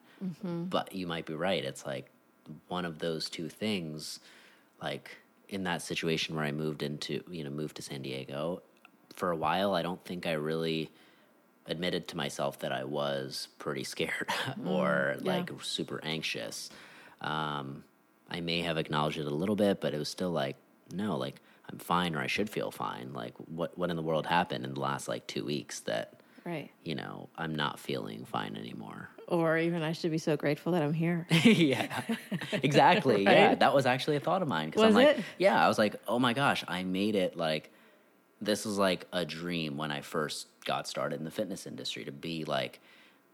But 0.69 0.93
you 0.93 1.07
might 1.07 1.27
be 1.27 1.35
right. 1.35 1.65
It's 1.65 1.87
like 1.87 2.11
one 2.67 2.85
of 2.85 2.99
those 2.99 3.31
two 3.31 3.49
things, 3.49 4.19
like 4.83 5.17
in 5.49 5.65
that 5.65 5.83
situation 5.83 6.37
where 6.37 6.45
I 6.45 6.53
moved 6.53 6.83
into, 6.83 7.23
you 7.31 7.45
know, 7.45 7.51
moved 7.51 7.77
to 7.77 7.83
San 7.83 8.03
Diego, 8.03 8.63
for 9.15 9.31
a 9.31 9.37
while, 9.37 9.75
I 9.75 9.83
don't 9.83 10.03
think 10.05 10.27
I 10.27 10.33
really 10.33 10.91
admitted 11.67 12.09
to 12.09 12.17
myself 12.17 12.61
that 12.61 12.73
I 12.73 12.85
was 12.85 13.49
pretty 13.59 13.85
scared 13.85 14.29
or 14.67 15.17
yeah. 15.21 15.33
like 15.37 15.51
super 15.63 16.01
anxious. 16.05 16.71
Um, 17.21 17.85
I 18.31 18.41
may 18.41 18.63
have 18.63 18.79
acknowledged 18.79 19.19
it 19.19 19.27
a 19.27 19.35
little 19.35 19.57
bit, 19.57 19.81
but 19.81 19.95
it 19.95 19.99
was 19.99 20.09
still 20.09 20.31
like, 20.31 20.57
no, 20.93 21.17
like 21.17 21.41
I'm 21.71 21.79
fine 21.79 22.15
or 22.15 22.21
I 22.21 22.27
should 22.27 22.49
feel 22.49 22.71
fine. 22.71 23.13
Like 23.13 23.35
what 23.47 23.77
what 23.77 23.91
in 23.91 23.97
the 23.97 24.03
world 24.03 24.27
happened 24.27 24.65
in 24.65 24.75
the 24.75 24.81
last 24.81 25.09
like 25.09 25.27
two 25.27 25.45
weeks 25.45 25.81
that 25.81 26.18
Right. 26.49 26.71
you 26.83 26.95
know 26.95 27.29
I'm 27.37 27.55
not 27.55 27.79
feeling 27.79 28.25
fine 28.25 28.57
anymore. 28.57 29.11
Or 29.27 29.59
even 29.59 29.83
I 29.83 29.93
should 29.93 30.11
be 30.11 30.19
so 30.19 30.37
grateful 30.37 30.73
that 30.73 30.83
I'm 30.83 30.95
here. 30.95 31.27
yeah, 31.45 32.01
exactly. 32.53 33.23
Yeah, 33.29 33.55
that 33.57 33.75
was 33.75 33.85
actually 33.85 34.17
a 34.17 34.21
thought 34.21 34.41
of 34.41 34.49
mine. 34.49 34.71
Cause 34.71 34.83
Was 34.83 34.95
I'm 34.97 35.03
like, 35.05 35.19
it? 35.19 35.25
yeah, 35.37 35.63
I 35.63 35.69
was 35.69 35.77
like, 35.79 35.97
oh 36.09 36.19
my 36.19 36.33
gosh, 36.33 36.65
I 36.67 36.83
made 36.85 37.15
it. 37.15 37.37
Like, 37.37 37.71
this 38.41 38.65
was 38.65 38.79
like 38.79 39.07
a 39.13 39.25
dream 39.27 39.77
when 39.77 39.91
I 39.91 40.01
first 40.01 40.47
got 40.65 40.89
started 40.89 41.17
in 41.19 41.25
the 41.25 41.31
fitness 41.31 41.67
industry 41.67 42.05
to 42.07 42.13
be 42.13 42.45
like, 42.47 42.81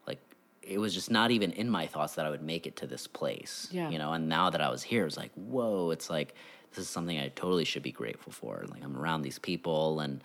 like 0.09 0.18
it 0.62 0.78
was 0.78 0.92
just 0.94 1.11
not 1.12 1.30
even 1.30 1.52
in 1.52 1.71
my 1.71 1.87
thoughts 1.87 2.14
that 2.16 2.26
I 2.26 2.30
would 2.30 2.42
make 2.42 2.66
it 2.66 2.75
to 2.76 2.87
this 2.88 3.06
place. 3.06 3.68
Yeah. 3.71 3.88
You 3.90 3.99
know, 3.99 4.12
and 4.14 4.28
now 4.28 4.50
that 4.50 4.61
I 4.61 4.71
was 4.71 4.83
here, 4.83 5.02
it 5.02 5.04
was 5.04 5.16
like, 5.16 5.30
whoa, 5.37 5.90
it's 5.92 6.11
like 6.11 6.35
this 6.71 6.78
is 6.87 6.90
something 6.90 7.16
I 7.18 7.28
totally 7.28 7.64
should 7.64 7.85
be 7.85 7.92
grateful 7.92 8.33
for. 8.33 8.64
Like 8.68 8.83
I'm 8.83 8.97
around 8.97 9.23
these 9.23 9.38
people 9.38 10.00
and 10.00 10.23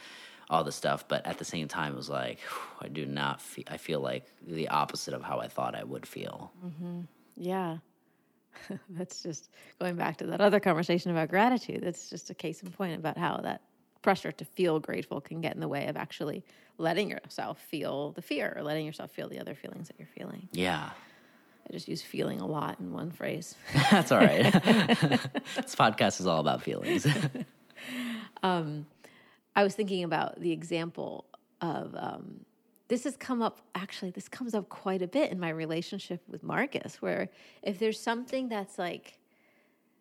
all 0.49 0.63
this 0.63 0.75
stuff, 0.75 1.07
but 1.07 1.25
at 1.25 1.37
the 1.37 1.45
same 1.45 1.67
time, 1.67 1.93
it 1.93 1.97
was 1.97 2.09
like 2.09 2.39
I 2.81 2.87
do 2.87 3.05
not. 3.05 3.41
Feel, 3.41 3.65
I 3.67 3.77
feel 3.77 3.99
like 3.99 4.25
the 4.45 4.69
opposite 4.69 5.13
of 5.13 5.21
how 5.21 5.39
I 5.39 5.47
thought 5.47 5.75
I 5.75 5.83
would 5.83 6.05
feel. 6.05 6.51
Mm-hmm. 6.65 7.01
Yeah. 7.37 7.77
That's 8.89 9.21
just 9.21 9.49
going 9.79 9.95
back 9.95 10.17
to 10.17 10.27
that 10.27 10.41
other 10.41 10.59
conversation 10.59 11.11
about 11.11 11.29
gratitude. 11.29 11.81
That's 11.81 12.09
just 12.09 12.29
a 12.29 12.33
case 12.33 12.61
in 12.63 12.71
point 12.71 12.95
about 12.95 13.17
how 13.17 13.37
that 13.37 13.61
pressure 14.01 14.31
to 14.31 14.45
feel 14.45 14.79
grateful 14.79 15.21
can 15.21 15.41
get 15.41 15.53
in 15.53 15.59
the 15.59 15.67
way 15.67 15.87
of 15.87 15.97
actually 15.97 16.43
letting 16.77 17.09
yourself 17.09 17.59
feel 17.59 18.11
the 18.13 18.21
fear 18.21 18.53
or 18.55 18.63
letting 18.63 18.85
yourself 18.85 19.11
feel 19.11 19.27
the 19.27 19.39
other 19.39 19.53
feelings 19.53 19.87
that 19.87 19.97
you're 19.99 20.07
feeling. 20.07 20.47
Yeah. 20.53 20.89
I 21.67 21.73
just 21.73 21.87
use 21.87 22.01
feeling 22.01 22.39
a 22.39 22.47
lot 22.47 22.79
in 22.79 22.91
one 22.91 23.11
phrase. 23.11 23.55
That's 23.91 24.11
all 24.11 24.19
right. 24.19 24.51
this 24.53 25.75
podcast 25.75 26.19
is 26.19 26.25
all 26.25 26.39
about 26.39 26.63
feelings. 26.63 27.05
Um, 28.41 28.85
I 29.59 29.63
was 29.63 29.75
thinking 29.75 30.05
about 30.05 30.39
the 30.39 30.53
example 30.53 31.25
of 31.59 31.93
um, 31.97 32.45
this 32.87 33.03
has 33.03 33.17
come 33.17 33.41
up 33.41 33.59
actually, 33.75 34.09
this 34.09 34.29
comes 34.29 34.55
up 34.55 34.69
quite 34.69 35.01
a 35.01 35.07
bit 35.07 35.33
in 35.33 35.37
my 35.37 35.49
relationship 35.49 36.21
with 36.29 36.43
Marcus, 36.43 37.01
where 37.01 37.27
if 37.61 37.77
there's 37.77 37.99
something 37.99 38.47
that's 38.47 38.79
like 38.79 39.19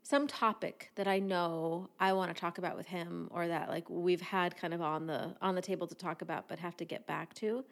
some 0.05 0.29
topic 0.29 0.93
that 0.95 1.09
I 1.09 1.19
know 1.19 1.91
I 1.99 2.13
want 2.13 2.33
to 2.33 2.41
talk 2.41 2.59
about 2.59 2.77
with 2.77 2.87
him 2.87 3.27
or 3.33 3.49
that 3.49 3.69
like 3.69 3.91
we've 3.91 4.21
had 4.21 4.57
kind 4.57 4.73
of 4.73 4.81
on 4.81 5.09
the 5.09 5.35
on 5.43 5.57
the 5.57 5.61
table 5.61 5.89
to 5.89 5.95
talk 5.97 6.23
about 6.23 6.47
but 6.47 6.61
have 6.61 6.77
to 6.77 6.85
get 6.85 7.09
back 7.09 7.35
to 7.35 7.65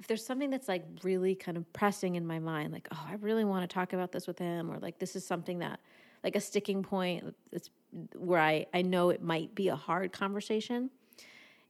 if 0.00 0.08
there's 0.08 0.26
something 0.26 0.50
that's 0.50 0.66
like 0.66 0.84
really 1.04 1.36
kind 1.36 1.56
of 1.56 1.72
pressing 1.72 2.16
in 2.16 2.26
my 2.26 2.40
mind 2.40 2.72
like 2.72 2.88
oh 2.90 3.06
I 3.08 3.14
really 3.14 3.44
want 3.44 3.62
to 3.62 3.72
talk 3.72 3.92
about 3.92 4.10
this 4.10 4.26
with 4.26 4.40
him 4.40 4.72
or 4.72 4.78
like 4.80 4.98
this 4.98 5.14
is 5.14 5.24
something 5.24 5.60
that 5.60 5.78
like 6.24 6.34
a 6.34 6.40
sticking 6.40 6.82
point 6.82 7.32
it's 7.52 7.70
where 8.16 8.40
I 8.40 8.66
I 8.74 8.82
know 8.82 9.10
it 9.10 9.22
might 9.22 9.54
be 9.54 9.68
a 9.68 9.76
hard 9.76 10.12
conversation 10.12 10.90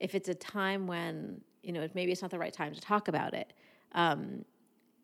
if 0.01 0.15
it's 0.15 0.29
a 0.29 0.35
time 0.35 0.87
when 0.87 1.41
you 1.63 1.73
know 1.73 1.89
maybe 1.95 2.13
it's 2.13 2.23
not 2.23 2.31
the 2.31 2.39
right 2.39 2.53
time 2.53 2.75
to 2.75 2.81
talk 2.81 3.09
about 3.09 3.35
it 3.35 3.53
um, 3.93 4.45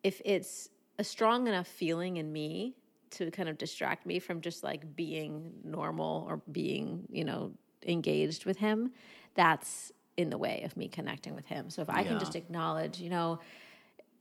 if 0.02 0.20
it's 0.24 0.68
a 0.98 1.04
strong 1.04 1.48
enough 1.48 1.66
feeling 1.66 2.18
in 2.18 2.32
me 2.32 2.76
to 3.10 3.30
kind 3.30 3.48
of 3.48 3.58
distract 3.58 4.06
me 4.06 4.18
from 4.18 4.40
just 4.40 4.62
like 4.62 4.96
being 4.96 5.52
normal 5.64 6.26
or 6.28 6.42
being 6.52 7.04
you 7.10 7.24
know 7.24 7.52
engaged 7.86 8.44
with 8.44 8.58
him 8.58 8.90
that's 9.34 9.92
in 10.16 10.30
the 10.30 10.38
way 10.38 10.62
of 10.64 10.76
me 10.76 10.86
connecting 10.88 11.34
with 11.34 11.46
him. 11.46 11.68
So 11.70 11.82
if 11.82 11.90
i 11.90 12.04
can 12.04 12.18
just 12.20 12.36
acknowledge 12.36 13.00
you 13.00 13.10
know 13.10 13.40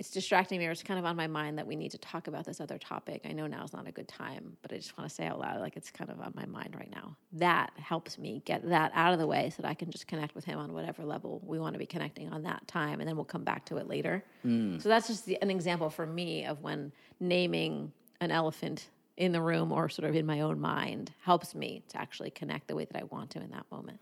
it's 0.04 0.12
distracting 0.12 0.60
me 0.60 0.68
or 0.68 0.72
it's 0.72 0.84
kind 0.84 1.00
of 1.00 1.06
on 1.06 1.16
my 1.16 1.28
mind 1.28 1.58
that 1.58 1.66
we 1.66 1.78
need 1.78 1.92
to 1.92 1.98
talk 1.98 2.28
about 2.28 2.46
this 2.46 2.60
other 2.60 2.78
topic. 2.78 3.22
I 3.24 3.32
know 3.32 3.48
now 3.48 3.64
is 3.64 3.72
not 3.72 3.88
a 3.88 3.92
good 3.92 4.10
time, 4.10 4.58
but 4.62 4.74
I 4.74 4.76
just 4.76 4.98
want 4.98 5.10
to 5.10 5.16
say 5.16 5.26
out 5.26 5.40
loud, 5.40 5.62
like 5.62 5.78
it's 5.78 5.92
kind 5.92 6.10
of 6.10 6.20
on 6.20 6.34
my 6.36 6.46
mind 6.46 6.76
right 6.78 6.92
now. 6.92 7.16
That 7.32 7.72
helps 7.78 8.18
me 8.18 8.42
get 8.44 8.68
that 8.68 8.92
out 8.96 9.14
of 9.14 9.20
the 9.20 9.28
way 9.28 9.50
so 9.50 9.62
that 9.62 9.70
I 9.70 9.74
can 9.74 9.90
just 9.92 10.06
connect 10.06 10.36
with 10.36 10.44
him 10.44 10.60
on 10.60 10.74
whatever 10.74 11.06
level 11.06 11.42
we 11.46 11.58
want 11.58 11.72
to 11.76 11.80
be 11.80 11.86
connecting 11.86 12.30
on 12.34 12.44
that 12.44 12.68
time. 12.68 13.00
And 13.00 13.08
then 13.08 13.16
we'll 13.16 13.24
come 13.24 13.46
back 13.46 13.64
to 13.68 13.78
it 13.78 13.88
later. 13.88 14.26
So 14.82 14.90
that's 14.90 15.08
just 15.08 15.26
the, 15.26 15.42
an 15.42 15.50
example 15.50 15.90
for 15.90 16.06
me 16.06 16.46
of 16.46 16.62
when 16.62 16.92
naming 17.22 17.94
an 18.20 18.30
elephant 18.30 18.90
in 19.16 19.32
the 19.32 19.42
room 19.42 19.72
or 19.72 19.88
sort 19.88 20.10
of 20.10 20.18
in 20.18 20.26
my 20.26 20.42
own 20.42 20.60
mind 20.60 21.14
helps 21.22 21.56
me 21.56 21.82
to 21.88 21.98
actually 21.98 22.30
connect 22.32 22.68
the 22.68 22.76
way 22.76 22.84
that 22.84 23.00
I 23.00 23.06
want 23.06 23.30
to 23.32 23.40
in 23.40 23.52
that 23.52 23.66
moment. 23.72 24.02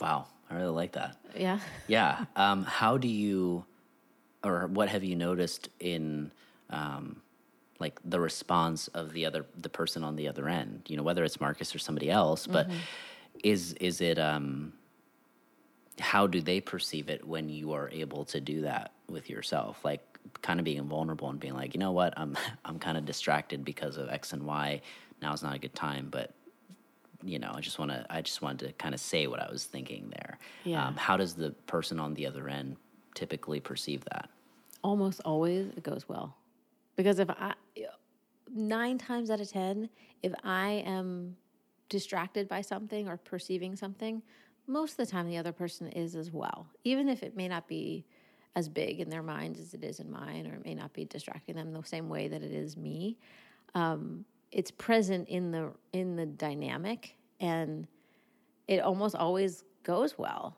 wow. 0.00 0.26
I 0.48 0.54
really 0.54 0.68
like 0.68 0.92
that. 0.92 1.16
Yeah. 1.36 1.58
Yeah. 1.88 2.26
Um, 2.36 2.62
how 2.62 2.96
do 2.96 3.08
you, 3.08 3.64
or 4.44 4.66
what 4.66 4.88
have 4.88 5.04
you 5.04 5.16
noticed 5.16 5.68
in, 5.80 6.30
um, 6.70 7.20
like 7.78 7.98
the 8.04 8.20
response 8.20 8.88
of 8.88 9.12
the 9.12 9.26
other, 9.26 9.44
the 9.56 9.68
person 9.68 10.04
on 10.04 10.16
the 10.16 10.28
other 10.28 10.48
end? 10.48 10.82
You 10.88 10.96
know, 10.96 11.02
whether 11.02 11.24
it's 11.24 11.40
Marcus 11.40 11.74
or 11.74 11.78
somebody 11.78 12.10
else, 12.10 12.46
but 12.46 12.68
is 13.42 13.74
is 13.74 14.00
it? 14.00 14.18
Um, 14.18 14.72
how 15.98 16.26
do 16.26 16.42
they 16.42 16.60
perceive 16.60 17.08
it 17.08 17.26
when 17.26 17.48
you 17.48 17.72
are 17.72 17.88
able 17.90 18.26
to 18.26 18.40
do 18.40 18.62
that 18.62 18.92
with 19.08 19.30
yourself? 19.30 19.82
Like, 19.82 20.02
kind 20.42 20.60
of 20.60 20.64
being 20.64 20.82
vulnerable 20.84 21.30
and 21.30 21.40
being 21.40 21.54
like, 21.54 21.74
you 21.74 21.80
know 21.80 21.92
what, 21.92 22.14
I'm 22.16 22.36
I'm 22.64 22.78
kind 22.78 22.98
of 22.98 23.04
distracted 23.04 23.64
because 23.64 23.96
of 23.96 24.08
X 24.08 24.32
and 24.32 24.44
Y. 24.44 24.80
Now 25.22 25.32
is 25.32 25.42
not 25.42 25.54
a 25.54 25.58
good 25.58 25.74
time, 25.74 26.08
but 26.10 26.32
you 27.24 27.38
know, 27.38 27.52
I 27.54 27.60
just 27.60 27.78
want 27.78 27.90
to, 27.90 28.06
I 28.08 28.20
just 28.20 28.42
wanted 28.42 28.66
to 28.66 28.72
kind 28.74 28.94
of 28.94 29.00
say 29.00 29.26
what 29.26 29.40
I 29.40 29.50
was 29.50 29.64
thinking 29.64 30.10
there. 30.10 30.38
Yeah. 30.64 30.86
Um, 30.86 30.94
how 30.96 31.16
does 31.16 31.34
the 31.34 31.50
person 31.66 31.98
on 31.98 32.14
the 32.14 32.26
other 32.26 32.48
end 32.48 32.76
typically 33.16 33.58
perceive 33.58 34.04
that? 34.12 34.30
almost 34.86 35.20
always 35.24 35.66
it 35.76 35.82
goes 35.82 36.08
well. 36.08 36.36
Because 36.94 37.18
if 37.18 37.28
i 37.30 37.52
nine 38.54 38.96
times 38.96 39.28
out 39.30 39.40
of 39.40 39.50
ten 39.50 39.88
if 40.22 40.32
i 40.44 40.68
am 40.86 41.36
distracted 41.88 42.48
by 42.48 42.60
something 42.60 43.08
or 43.08 43.16
perceiving 43.16 43.74
something 43.74 44.22
most 44.68 44.92
of 44.92 44.96
the 44.98 45.06
time 45.06 45.28
the 45.28 45.36
other 45.36 45.52
person 45.52 45.88
is 45.88 46.14
as 46.14 46.32
well. 46.32 46.66
Even 46.84 47.08
if 47.08 47.22
it 47.22 47.36
may 47.36 47.48
not 47.48 47.68
be 47.68 48.04
as 48.54 48.68
big 48.68 49.00
in 49.00 49.10
their 49.10 49.22
minds 49.22 49.60
as 49.60 49.74
it 49.74 49.84
is 49.84 50.00
in 50.00 50.10
mine 50.10 50.46
or 50.46 50.54
it 50.54 50.64
may 50.64 50.74
not 50.74 50.92
be 50.92 51.04
distracting 51.04 51.56
them 51.56 51.72
the 51.72 51.82
same 51.84 52.08
way 52.08 52.28
that 52.28 52.42
it 52.42 52.52
is 52.52 52.76
me 52.76 53.18
um, 53.74 54.24
it's 54.52 54.70
present 54.70 55.28
in 55.28 55.50
the 55.50 55.72
in 55.92 56.16
the 56.16 56.26
dynamic 56.26 57.16
and 57.40 57.86
it 58.68 58.78
almost 58.80 59.14
always 59.14 59.64
goes 59.82 60.16
well 60.16 60.56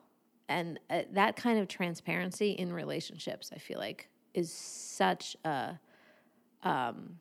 and 0.49 0.81
uh, 0.90 1.02
that 1.12 1.37
kind 1.37 1.59
of 1.59 1.69
transparency 1.69 2.52
in 2.52 2.73
relationships 2.73 3.50
i 3.55 3.59
feel 3.59 3.78
like 3.78 4.09
is 4.35 4.52
such 4.52 5.37
a 5.45 5.78
um 6.62 7.19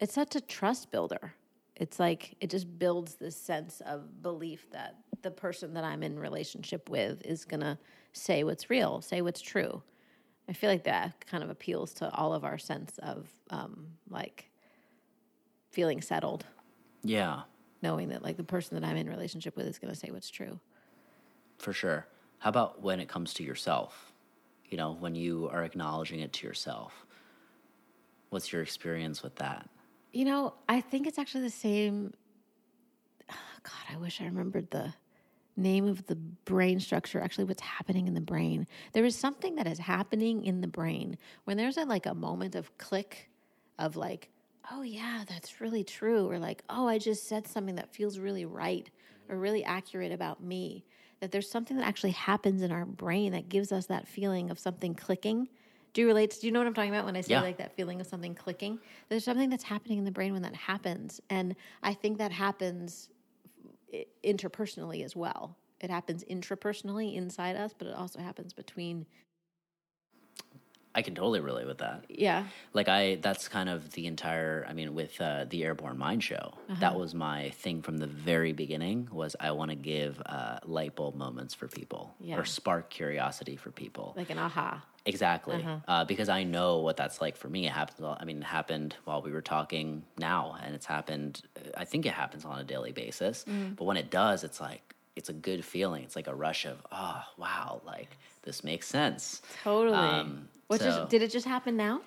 it's 0.00 0.14
such 0.14 0.36
a 0.36 0.40
trust 0.40 0.90
builder. 0.90 1.34
It's 1.74 1.98
like 1.98 2.36
it 2.40 2.50
just 2.50 2.78
builds 2.78 3.14
this 3.14 3.36
sense 3.36 3.82
of 3.86 4.22
belief 4.22 4.70
that 4.70 4.96
the 5.22 5.30
person 5.30 5.74
that 5.74 5.82
i'm 5.82 6.02
in 6.02 6.18
relationship 6.18 6.88
with 6.88 7.24
is 7.24 7.44
going 7.44 7.60
to 7.60 7.78
say 8.12 8.44
what's 8.44 8.70
real 8.70 9.00
say 9.00 9.22
what's 9.22 9.40
true. 9.40 9.82
I 10.48 10.52
feel 10.52 10.70
like 10.70 10.84
that 10.84 11.26
kind 11.26 11.42
of 11.42 11.50
appeals 11.50 11.92
to 11.94 12.10
all 12.14 12.32
of 12.32 12.44
our 12.44 12.58
sense 12.58 12.98
of 13.02 13.28
um 13.50 13.86
like 14.08 14.50
feeling 15.70 16.00
settled. 16.00 16.44
Yeah, 17.02 17.42
knowing 17.82 18.08
that 18.08 18.22
like 18.22 18.36
the 18.36 18.44
person 18.44 18.80
that 18.80 18.86
i'm 18.86 18.96
in 18.96 19.08
relationship 19.08 19.56
with 19.56 19.66
is 19.66 19.78
going 19.78 19.92
to 19.92 19.98
say 19.98 20.10
what's 20.10 20.30
true. 20.30 20.58
For 21.58 21.72
sure. 21.72 22.06
How 22.38 22.50
about 22.50 22.82
when 22.82 23.00
it 23.00 23.08
comes 23.08 23.34
to 23.34 23.42
yourself? 23.42 24.12
You 24.68 24.76
know, 24.76 24.92
when 24.92 25.14
you 25.14 25.48
are 25.52 25.64
acknowledging 25.64 26.20
it 26.20 26.32
to 26.34 26.46
yourself, 26.46 27.06
what's 28.30 28.52
your 28.52 28.62
experience 28.62 29.22
with 29.22 29.36
that? 29.36 29.68
You 30.12 30.24
know, 30.24 30.54
I 30.68 30.80
think 30.80 31.06
it's 31.06 31.18
actually 31.18 31.42
the 31.42 31.50
same. 31.50 32.12
God, 33.28 33.94
I 33.94 33.96
wish 33.96 34.20
I 34.20 34.24
remembered 34.24 34.70
the 34.70 34.94
name 35.56 35.86
of 35.88 36.06
the 36.06 36.16
brain 36.16 36.80
structure, 36.80 37.20
actually, 37.20 37.44
what's 37.44 37.62
happening 37.62 38.06
in 38.06 38.14
the 38.14 38.20
brain. 38.20 38.66
There 38.92 39.04
is 39.04 39.16
something 39.16 39.54
that 39.56 39.66
is 39.66 39.78
happening 39.78 40.44
in 40.44 40.60
the 40.60 40.68
brain 40.68 41.16
when 41.44 41.56
there's 41.56 41.78
a, 41.78 41.84
like 41.84 42.06
a 42.06 42.14
moment 42.14 42.54
of 42.54 42.76
click 42.78 43.30
of 43.78 43.96
like, 43.96 44.28
oh, 44.70 44.82
yeah, 44.82 45.24
that's 45.28 45.60
really 45.60 45.84
true. 45.84 46.28
Or 46.28 46.38
like, 46.38 46.62
oh, 46.68 46.86
I 46.86 46.98
just 46.98 47.26
said 47.26 47.46
something 47.46 47.76
that 47.76 47.94
feels 47.94 48.18
really 48.18 48.44
right 48.44 48.88
or 49.28 49.38
really 49.38 49.64
accurate 49.64 50.12
about 50.12 50.42
me. 50.42 50.84
That 51.20 51.32
there's 51.32 51.48
something 51.50 51.76
that 51.78 51.86
actually 51.86 52.10
happens 52.10 52.62
in 52.62 52.70
our 52.70 52.84
brain 52.84 53.32
that 53.32 53.48
gives 53.48 53.72
us 53.72 53.86
that 53.86 54.06
feeling 54.06 54.50
of 54.50 54.58
something 54.58 54.94
clicking. 54.94 55.48
Do 55.94 56.02
you 56.02 56.06
relate? 56.08 56.36
Do 56.40 56.46
you 56.46 56.52
know 56.52 56.60
what 56.60 56.66
I'm 56.66 56.74
talking 56.74 56.90
about 56.90 57.06
when 57.06 57.16
I 57.16 57.22
say 57.22 57.32
Yeah. 57.32 57.40
like 57.40 57.56
that 57.56 57.74
feeling 57.74 58.00
of 58.00 58.06
something 58.06 58.34
clicking? 58.34 58.78
There's 59.08 59.24
something 59.24 59.48
that's 59.48 59.64
happening 59.64 59.98
in 59.98 60.04
the 60.04 60.10
brain 60.10 60.34
when 60.34 60.42
that 60.42 60.54
happens, 60.54 61.20
and 61.30 61.56
I 61.82 61.94
think 61.94 62.18
that 62.18 62.32
happens 62.32 63.08
interpersonally 64.22 65.04
as 65.04 65.16
well. 65.16 65.56
It 65.80 65.88
happens 65.90 66.22
intrapersonally 66.24 67.14
inside 67.14 67.56
us, 67.56 67.72
but 67.76 67.88
it 67.88 67.94
also 67.94 68.20
happens 68.20 68.52
between. 68.52 69.06
I 70.96 71.02
can 71.02 71.14
totally 71.14 71.40
relate 71.40 71.66
with 71.66 71.78
that. 71.78 72.04
Yeah, 72.08 72.44
Like 72.72 72.88
I, 72.88 73.16
that's 73.16 73.48
kind 73.48 73.68
of 73.68 73.92
the 73.92 74.06
entire. 74.06 74.66
I 74.68 74.72
mean, 74.72 74.94
with 74.94 75.20
uh, 75.20 75.44
the 75.48 75.62
Airborne 75.64 75.98
Mind 75.98 76.24
Show, 76.24 76.54
that 76.80 76.94
was 76.98 77.14
my 77.14 77.50
thing 77.50 77.82
from 77.82 77.98
the 77.98 78.06
very 78.06 78.52
beginning. 78.52 79.08
Was 79.12 79.36
I 79.38 79.50
want 79.50 79.70
to 79.70 79.76
give 79.76 80.20
uh, 80.24 80.58
light 80.64 80.94
bulb 80.96 81.14
moments 81.14 81.52
for 81.54 81.68
people, 81.68 82.14
Yeah. 82.18 82.38
or 82.38 82.44
spark 82.46 82.88
curiosity 82.90 83.56
for 83.56 83.70
people. 83.70 84.14
like 84.16 84.30
an 84.30 84.38
aha. 84.38 84.82
Exactly, 85.04 85.56
Uh-huh. 85.56 85.76
uh, 85.86 86.04
because 86.04 86.28
I 86.28 86.42
know 86.42 86.78
what 86.78 86.96
that's 86.96 87.20
like 87.20 87.36
for 87.36 87.48
me. 87.48 87.66
It 87.66 87.72
happens. 87.72 88.00
I 88.20 88.24
mean, 88.24 88.38
it 88.38 88.44
happened 88.44 88.96
while 89.04 89.22
we 89.22 89.30
were 89.30 89.42
talking 89.42 90.02
now, 90.18 90.56
and 90.64 90.74
it's 90.74 90.86
happened. 90.86 91.42
I 91.76 91.84
think 91.84 92.06
it 92.06 92.12
happens 92.12 92.44
on 92.44 92.58
a 92.58 92.64
daily 92.64 92.90
basis. 92.92 93.44
Mm. 93.48 93.76
But 93.76 93.84
when 93.84 93.96
it 93.98 94.10
does, 94.10 94.42
it's 94.42 94.60
like 94.60 94.94
it's 95.14 95.28
a 95.28 95.32
good 95.32 95.64
feeling. 95.64 96.02
It's 96.04 96.16
like 96.16 96.26
a 96.26 96.34
rush 96.34 96.64
of, 96.64 96.76
oh 96.90 97.22
wow, 97.36 97.82
like 97.84 98.16
this 98.42 98.64
makes 98.64 98.88
sense. 98.88 99.42
Totally. 99.62 99.96
Um, 99.96 100.48
what 100.68 100.80
so- 100.80 100.86
just 100.86 101.08
did 101.10 101.22
it 101.22 101.30
just 101.30 101.46
happen 101.46 101.76
now? 101.76 102.00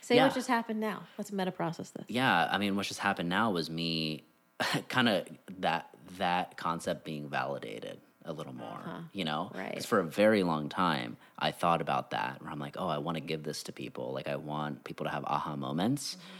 Say 0.00 0.16
Yeah. 0.16 0.26
what 0.26 0.34
just 0.34 0.48
happened 0.48 0.80
now. 0.80 1.04
Let's 1.16 1.30
meta 1.32 1.52
process 1.52 1.90
this. 1.90 2.04
yeah 2.08 2.48
i 2.50 2.58
mean 2.58 2.74
what 2.76 2.86
just 2.86 3.00
happened 3.00 3.28
now 3.28 3.50
was 3.52 3.70
me 3.70 4.24
kind 4.88 5.08
of 5.08 5.26
that 5.60 5.88
that 6.18 6.56
concept 6.56 7.04
being 7.04 7.28
validated 7.28 7.98
a 8.24 8.32
little 8.32 8.52
more 8.52 8.80
you 9.12 9.24
know 9.24 9.50
Uh-huh. 9.52 9.62
Right. 9.62 9.74
'Cause 9.74 9.86
for 9.86 9.98
a 10.00 10.04
very 10.04 10.42
long 10.42 10.68
time 10.68 11.16
i 11.38 11.50
thought 11.52 11.80
about 11.80 12.10
that 12.10 12.40
where 12.42 12.50
i'm 12.52 12.58
like 12.58 12.76
oh 12.78 12.88
i 12.88 12.98
want 12.98 13.16
to 13.16 13.20
give 13.20 13.42
this 13.44 13.62
to 13.64 13.72
people 13.72 14.12
like 14.12 14.28
i 14.28 14.36
want 14.36 14.84
people 14.84 15.04
to 15.06 15.10
have 15.10 15.24
aha 15.24 15.56
moments 15.56 16.14
Mm-hmm. 16.16 16.36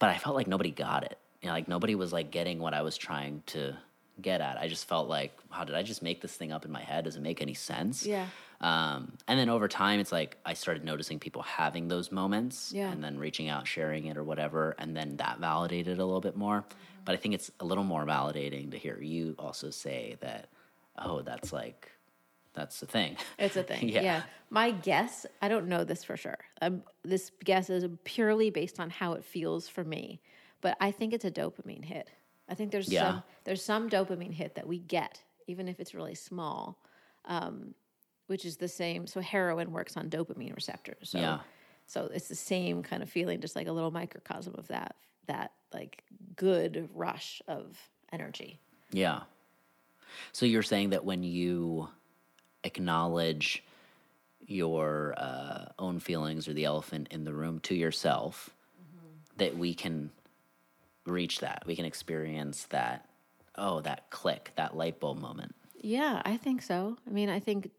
but 0.00 0.08
i 0.10 0.16
felt 0.18 0.34
like 0.36 0.46
nobody 0.48 0.70
got 0.70 1.04
it 1.04 1.18
you 1.42 1.46
know 1.48 1.54
like 1.54 1.68
nobody 1.68 1.94
was 1.94 2.12
like 2.12 2.30
getting 2.30 2.58
what 2.58 2.74
i 2.74 2.82
was 2.82 2.96
trying 2.98 3.42
to 3.46 3.76
get 4.20 4.40
at 4.40 4.56
i 4.58 4.68
just 4.68 4.86
felt 4.88 5.08
like 5.08 5.32
how 5.50 5.64
did 5.64 5.74
i 5.74 5.82
just 5.82 6.02
make 6.02 6.20
this 6.20 6.34
thing 6.36 6.52
up 6.52 6.64
in 6.64 6.70
my 6.70 6.82
head 6.82 7.04
does 7.04 7.16
it 7.16 7.22
make 7.22 7.40
any 7.42 7.54
sense 7.54 8.06
Yeah. 8.06 8.26
um, 8.60 9.12
and 9.26 9.38
then 9.38 9.48
over 9.48 9.68
time, 9.68 10.00
it's 10.00 10.12
like 10.12 10.36
I 10.44 10.52
started 10.54 10.84
noticing 10.84 11.18
people 11.18 11.40
having 11.42 11.88
those 11.88 12.12
moments 12.12 12.72
Yeah. 12.74 12.90
and 12.92 13.02
then 13.02 13.18
reaching 13.18 13.48
out, 13.48 13.66
sharing 13.66 14.04
it 14.06 14.16
or 14.18 14.22
whatever. 14.24 14.74
And 14.78 14.94
then 14.94 15.16
that 15.16 15.38
validated 15.40 15.98
a 15.98 16.04
little 16.04 16.20
bit 16.20 16.36
more. 16.36 16.64
But 17.06 17.14
I 17.14 17.16
think 17.16 17.32
it's 17.34 17.50
a 17.60 17.64
little 17.64 17.84
more 17.84 18.04
validating 18.04 18.70
to 18.72 18.76
hear 18.78 19.00
you 19.00 19.34
also 19.38 19.70
say 19.70 20.16
that 20.20 20.48
oh, 20.98 21.22
that's 21.22 21.52
like, 21.54 21.90
that's 22.52 22.80
the 22.80 22.86
thing. 22.86 23.16
It's 23.38 23.56
a 23.56 23.62
thing. 23.62 23.88
Yeah. 23.96 24.02
yeah. 24.02 24.22
My 24.50 24.72
guess, 24.72 25.24
I 25.40 25.48
don't 25.48 25.66
know 25.68 25.82
this 25.84 26.04
for 26.04 26.18
sure. 26.18 26.38
Um, 26.60 26.82
this 27.02 27.30
guess 27.42 27.70
is 27.70 27.86
purely 28.04 28.50
based 28.50 28.78
on 28.78 28.90
how 28.90 29.14
it 29.14 29.24
feels 29.24 29.68
for 29.68 29.84
me, 29.84 30.20
but 30.60 30.76
I 30.80 30.90
think 30.90 31.14
it's 31.14 31.24
a 31.24 31.30
dopamine 31.30 31.84
hit. 31.86 32.10
I 32.50 32.54
think 32.54 32.72
there's 32.72 32.92
Yeah. 32.92 33.08
some 33.12 33.22
there's 33.44 33.64
some 33.64 33.88
dopamine 33.88 34.34
hit 34.34 34.56
that 34.56 34.66
we 34.66 34.78
get, 34.80 35.22
even 35.46 35.68
if 35.68 35.80
it's 35.80 35.94
really 35.94 36.14
small, 36.14 36.78
um, 37.24 37.74
which 38.26 38.44
is 38.44 38.56
the 38.58 38.68
same. 38.68 39.06
So 39.06 39.20
heroin 39.20 39.72
works 39.72 39.96
on 39.96 40.10
dopamine 40.10 40.54
receptors. 40.54 41.10
So, 41.10 41.18
Yeah. 41.18 41.40
So 41.86 42.04
it's 42.12 42.28
the 42.28 42.36
same 42.36 42.82
kind 42.82 43.02
of 43.02 43.10
feeling, 43.10 43.40
just 43.40 43.56
like 43.56 43.66
a 43.66 43.72
little 43.72 43.90
microcosm 43.90 44.54
of 44.56 44.66
that 44.68 44.96
that 45.26 45.52
like 45.72 46.04
good 46.36 46.88
rush 46.92 47.40
of 47.46 47.78
energy. 48.12 48.58
Yeah. 48.90 49.22
So 50.32 50.44
you're 50.44 50.64
saying 50.64 50.90
that 50.90 51.04
when 51.04 51.22
you 51.22 51.88
acknowledge 52.64 53.62
your 54.46 55.14
uh, 55.16 55.66
own 55.78 56.00
feelings 56.00 56.48
or 56.48 56.52
the 56.52 56.64
elephant 56.64 57.06
in 57.12 57.24
the 57.24 57.32
room 57.32 57.60
to 57.60 57.74
yourself, 57.74 58.50
that 59.36 59.56
we 59.56 59.72
can 59.74 60.10
reach 61.06 61.40
that. 61.40 61.62
We 61.66 61.76
can 61.76 61.84
experience 61.84 62.64
that, 62.70 63.08
oh, 63.56 63.80
that 63.82 64.10
click, 64.10 64.52
that 64.56 64.76
light 64.76 65.00
bulb 65.00 65.18
moment. 65.18 65.54
Yeah, 65.74 66.20
I 66.24 66.36
think 66.36 66.62
so. 66.62 66.96
I 67.06 67.10
mean, 67.10 67.28
I 67.28 67.40
think 67.40 67.70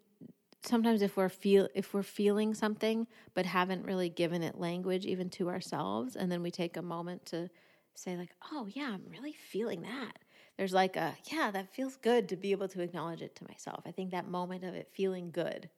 sometimes 0.64 1.02
if 1.02 1.18
we're 1.18 1.30
feel 1.30 1.68
if 1.74 1.94
we're 1.94 2.04
feeling 2.04 2.54
something 2.54 3.08
but 3.34 3.46
haven't 3.46 3.84
really 3.84 4.10
given 4.10 4.44
it 4.44 4.60
language 4.60 5.08
even 5.08 5.28
to 5.28 5.50
ourselves 5.50 6.16
and 6.16 6.32
then 6.32 6.44
we 6.44 6.52
take 6.52 6.78
a 6.78 6.82
moment 6.82 7.26
to 7.28 7.50
say 7.96 8.16
like, 8.16 8.32
"Oh, 8.52 8.68
yeah, 8.70 8.92
I'm 8.94 9.06
really 9.10 9.34
feeling 9.34 9.82
that." 9.82 10.18
There's 10.58 10.74
like 10.74 10.96
a, 10.96 11.16
yeah, 11.32 11.50
that 11.52 11.74
feels 11.74 11.98
good 11.98 12.30
to 12.30 12.36
be 12.36 12.52
able 12.52 12.68
to 12.70 12.82
acknowledge 12.82 13.22
it 13.22 13.36
to 13.38 13.44
myself. 13.46 13.84
I 13.86 13.92
think 13.92 14.12
that 14.12 14.28
moment 14.28 14.64
of 14.64 14.76
it 14.76 14.90
feeling 14.94 15.32
good 15.32 15.70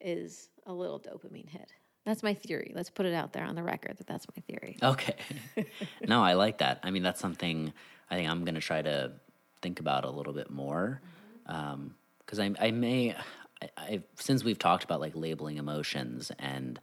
is 0.00 0.48
a 0.66 0.72
little 0.72 0.98
dopamine 0.98 1.48
hit. 1.48 1.72
That's 2.08 2.22
my 2.22 2.32
theory. 2.32 2.72
Let's 2.74 2.88
put 2.88 3.04
it 3.04 3.12
out 3.12 3.34
there 3.34 3.44
on 3.44 3.54
the 3.54 3.62
record 3.62 3.98
that 3.98 4.06
that's 4.06 4.26
my 4.34 4.40
theory. 4.40 4.78
Okay. 4.82 5.14
no, 6.08 6.22
I 6.22 6.32
like 6.32 6.56
that. 6.58 6.80
I 6.82 6.90
mean, 6.90 7.02
that's 7.02 7.20
something 7.20 7.70
I 8.10 8.14
think 8.14 8.30
I'm 8.30 8.44
going 8.46 8.54
to 8.54 8.62
try 8.62 8.80
to 8.80 9.12
think 9.60 9.78
about 9.78 10.06
a 10.06 10.10
little 10.10 10.32
bit 10.32 10.50
more. 10.50 11.02
Um, 11.44 11.94
because 12.20 12.38
I, 12.38 12.50
I 12.58 12.70
may, 12.70 13.14
I, 13.60 13.68
I, 13.76 14.02
since 14.14 14.42
we've 14.42 14.58
talked 14.58 14.84
about 14.84 15.00
like 15.00 15.12
labeling 15.14 15.58
emotions 15.58 16.32
and 16.38 16.80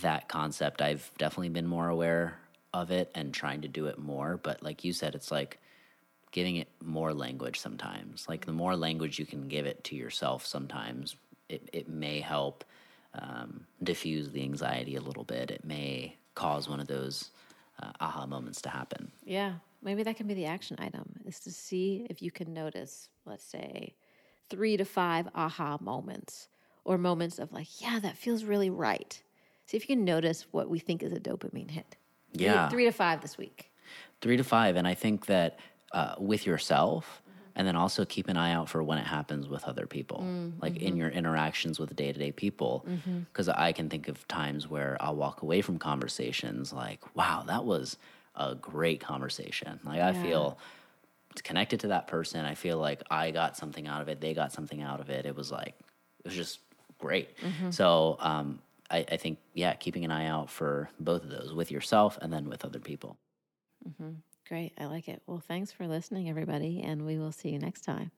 that 0.00 0.28
concept, 0.28 0.82
I've 0.82 1.12
definitely 1.16 1.50
been 1.50 1.68
more 1.68 1.88
aware 1.88 2.36
of 2.74 2.90
it 2.90 3.12
and 3.14 3.32
trying 3.32 3.60
to 3.60 3.68
do 3.68 3.86
it 3.86 4.00
more. 4.00 4.36
But 4.36 4.64
like 4.64 4.82
you 4.82 4.92
said, 4.92 5.14
it's 5.14 5.30
like 5.30 5.60
giving 6.32 6.56
it 6.56 6.66
more 6.82 7.14
language 7.14 7.60
sometimes. 7.60 8.26
Like 8.28 8.46
the 8.46 8.52
more 8.52 8.74
language 8.74 9.20
you 9.20 9.26
can 9.26 9.46
give 9.46 9.66
it 9.66 9.84
to 9.84 9.94
yourself 9.94 10.44
sometimes, 10.44 11.14
it, 11.48 11.70
it 11.72 11.88
may 11.88 12.18
help 12.18 12.64
um, 13.14 13.66
diffuse 13.82 14.30
the 14.30 14.42
anxiety 14.42 14.96
a 14.96 15.00
little 15.00 15.24
bit. 15.24 15.50
It 15.50 15.64
may 15.64 16.16
cause 16.34 16.68
one 16.68 16.80
of 16.80 16.86
those 16.86 17.30
uh, 17.82 17.90
aha 18.00 18.26
moments 18.26 18.60
to 18.62 18.68
happen. 18.68 19.10
Yeah, 19.24 19.54
maybe 19.82 20.02
that 20.02 20.16
can 20.16 20.26
be 20.26 20.34
the 20.34 20.46
action 20.46 20.76
item 20.78 21.20
is 21.24 21.40
to 21.40 21.50
see 21.50 22.06
if 22.10 22.22
you 22.22 22.30
can 22.30 22.52
notice, 22.52 23.08
let's 23.24 23.44
say, 23.44 23.94
three 24.48 24.76
to 24.76 24.84
five 24.84 25.28
aha 25.34 25.78
moments 25.80 26.48
or 26.84 26.98
moments 26.98 27.38
of 27.38 27.52
like, 27.52 27.80
yeah, 27.80 27.98
that 28.00 28.16
feels 28.16 28.44
really 28.44 28.70
right. 28.70 29.20
See 29.66 29.76
if 29.76 29.88
you 29.88 29.96
can 29.96 30.04
notice 30.04 30.46
what 30.50 30.68
we 30.68 30.78
think 30.78 31.02
is 31.02 31.12
a 31.12 31.20
dopamine 31.20 31.70
hit. 31.70 31.96
Three- 32.34 32.44
Yeah. 32.44 32.68
Three, 32.68 32.84
to 32.84 32.92
five 32.92 33.20
this 33.22 33.36
week. 33.38 33.70
Three 34.20 34.36
to 34.36 34.44
five. 34.44 34.76
And 34.76 34.86
I 34.86 34.94
think 34.94 35.26
that 35.26 35.58
uh, 35.92 36.14
with 36.18 36.46
yourself, 36.46 37.22
and 37.56 37.66
then 37.66 37.76
also 37.76 38.04
keep 38.04 38.28
an 38.28 38.36
eye 38.36 38.52
out 38.52 38.68
for 38.68 38.82
when 38.82 38.98
it 38.98 39.06
happens 39.06 39.48
with 39.48 39.64
other 39.64 39.86
people, 39.86 40.18
mm, 40.18 40.52
like 40.60 40.76
in 40.76 40.90
mm-hmm. 40.90 40.96
your 40.98 41.08
interactions 41.10 41.78
with 41.78 41.94
day 41.96 42.12
to 42.12 42.18
day 42.18 42.32
people. 42.32 42.84
Mm-hmm. 42.88 43.20
Because 43.20 43.48
I 43.48 43.72
can 43.72 43.88
think 43.88 44.08
of 44.08 44.26
times 44.28 44.68
where 44.68 44.96
I'll 45.00 45.16
walk 45.16 45.42
away 45.42 45.60
from 45.62 45.78
conversations 45.78 46.72
like, 46.72 47.00
wow, 47.16 47.44
that 47.46 47.64
was 47.64 47.96
a 48.36 48.54
great 48.54 49.00
conversation. 49.00 49.80
Like, 49.84 50.00
I 50.00 50.10
Yeah. 50.12 50.22
feel 50.22 50.58
connected 51.44 51.80
to 51.80 51.88
that 51.88 52.06
person. 52.06 52.44
I 52.44 52.54
feel 52.54 52.78
like 52.78 53.02
I 53.10 53.30
got 53.30 53.56
something 53.56 53.86
out 53.86 54.02
of 54.02 54.08
it. 54.08 54.20
They 54.20 54.34
got 54.34 54.52
something 54.52 54.82
out 54.82 55.00
of 55.00 55.10
it. 55.10 55.26
It 55.26 55.36
was 55.36 55.50
like, 55.52 55.74
it 56.18 56.24
was 56.24 56.34
just 56.34 56.60
great. 56.98 57.36
Mm-hmm. 57.38 57.70
So, 57.70 58.16
um, 58.20 58.60
I, 58.90 59.04
I 59.10 59.16
think, 59.16 59.38
yeah, 59.54 59.74
keeping 59.74 60.04
an 60.04 60.10
eye 60.10 60.26
out 60.26 60.50
for 60.50 60.90
both 60.98 61.22
of 61.22 61.30
those 61.30 61.52
with 61.52 61.70
yourself 61.70 62.18
and 62.20 62.32
then 62.32 62.48
with 62.48 62.64
other 62.64 62.80
people. 62.80 63.16
Great. 64.50 64.72
I 64.78 64.86
like 64.86 65.08
it. 65.08 65.22
Well, 65.28 65.40
thanks 65.46 65.70
for 65.70 65.86
listening, 65.86 66.28
everybody, 66.28 66.82
and 66.82 67.06
we 67.06 67.18
will 67.18 67.30
see 67.30 67.50
you 67.50 67.60
next 67.60 67.82
time. 67.82 68.10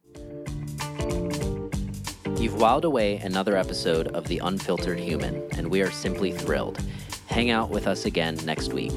You've 2.39 2.55
wowed 2.55 2.85
away 2.85 3.19
another 3.19 3.55
episode 3.55 4.09
of 4.09 4.27
The 4.29 4.39
Unfiltered 4.39 4.99
Human, 4.99 5.47
and 5.59 5.71
we 5.71 5.83
are 5.83 5.91
simply 5.91 6.33
thrilled. 6.33 6.83
Hang 7.27 7.51
out 7.51 7.69
with 7.69 7.87
us 7.87 8.07
again 8.07 8.39
next 8.47 8.73
week. 8.73 8.97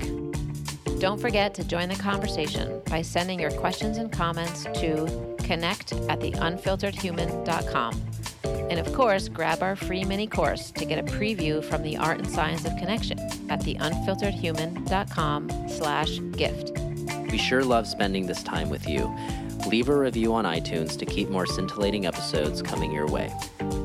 Don't 1.00 1.20
forget 1.20 1.54
to 1.56 1.66
join 1.66 1.90
the 1.90 1.96
conversation 1.96 2.82
by 2.90 3.02
sending 3.02 3.42
your 3.42 3.52
questions 3.52 3.98
and 3.98 4.10
comments 4.10 4.64
to 4.64 5.36
connect 5.44 5.92
at 5.92 6.22
theunfilteredhuman.com. 6.22 8.02
And 8.46 8.80
of 8.80 8.94
course, 8.94 9.28
grab 9.28 9.62
our 9.62 9.76
free 9.76 10.06
mini 10.06 10.28
course 10.28 10.72
to 10.72 10.86
get 10.86 11.00
a 11.00 11.04
preview 11.04 11.62
from 11.62 11.84
the 11.84 11.98
art 11.98 12.20
and 12.20 12.30
science 12.30 12.64
of 12.64 12.78
connection 12.78 13.20
at 13.50 13.60
theunfilteredhuman.com 13.60 15.50
slash 15.68 16.20
gift. 16.32 16.85
We 17.36 17.42
sure 17.42 17.66
love 17.66 17.86
spending 17.86 18.28
this 18.28 18.42
time 18.42 18.70
with 18.70 18.88
you. 18.88 19.14
Leave 19.68 19.90
a 19.90 19.98
review 19.98 20.34
on 20.34 20.46
iTunes 20.46 20.98
to 20.98 21.06
keep 21.06 21.28
more 21.28 21.46
scintillating 21.46 22.06
episodes 22.06 22.62
coming 22.62 22.94
your 22.94 23.08
way. 23.08 23.30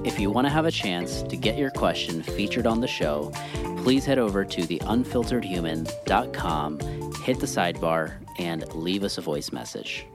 If 0.05 0.21
you 0.21 0.31
want 0.31 0.47
to 0.47 0.53
have 0.53 0.67
a 0.67 0.71
chance 0.71 1.23
to 1.23 1.37
get 1.37 1.59
your 1.59 1.71
question 1.71 2.23
featured 2.23 2.65
on 2.65 2.81
the 2.81 2.87
show, 2.87 3.33
please 3.79 4.05
head 4.05 4.21
over 4.21 4.45
to 4.45 4.61
theunfilteredhuman.com, 4.61 6.79
hit 7.25 7.41
the 7.41 7.47
sidebar, 7.47 8.13
and 8.39 8.73
leave 8.73 9.03
us 9.03 9.19
a 9.19 9.21
voice 9.21 9.51
message. 9.51 10.07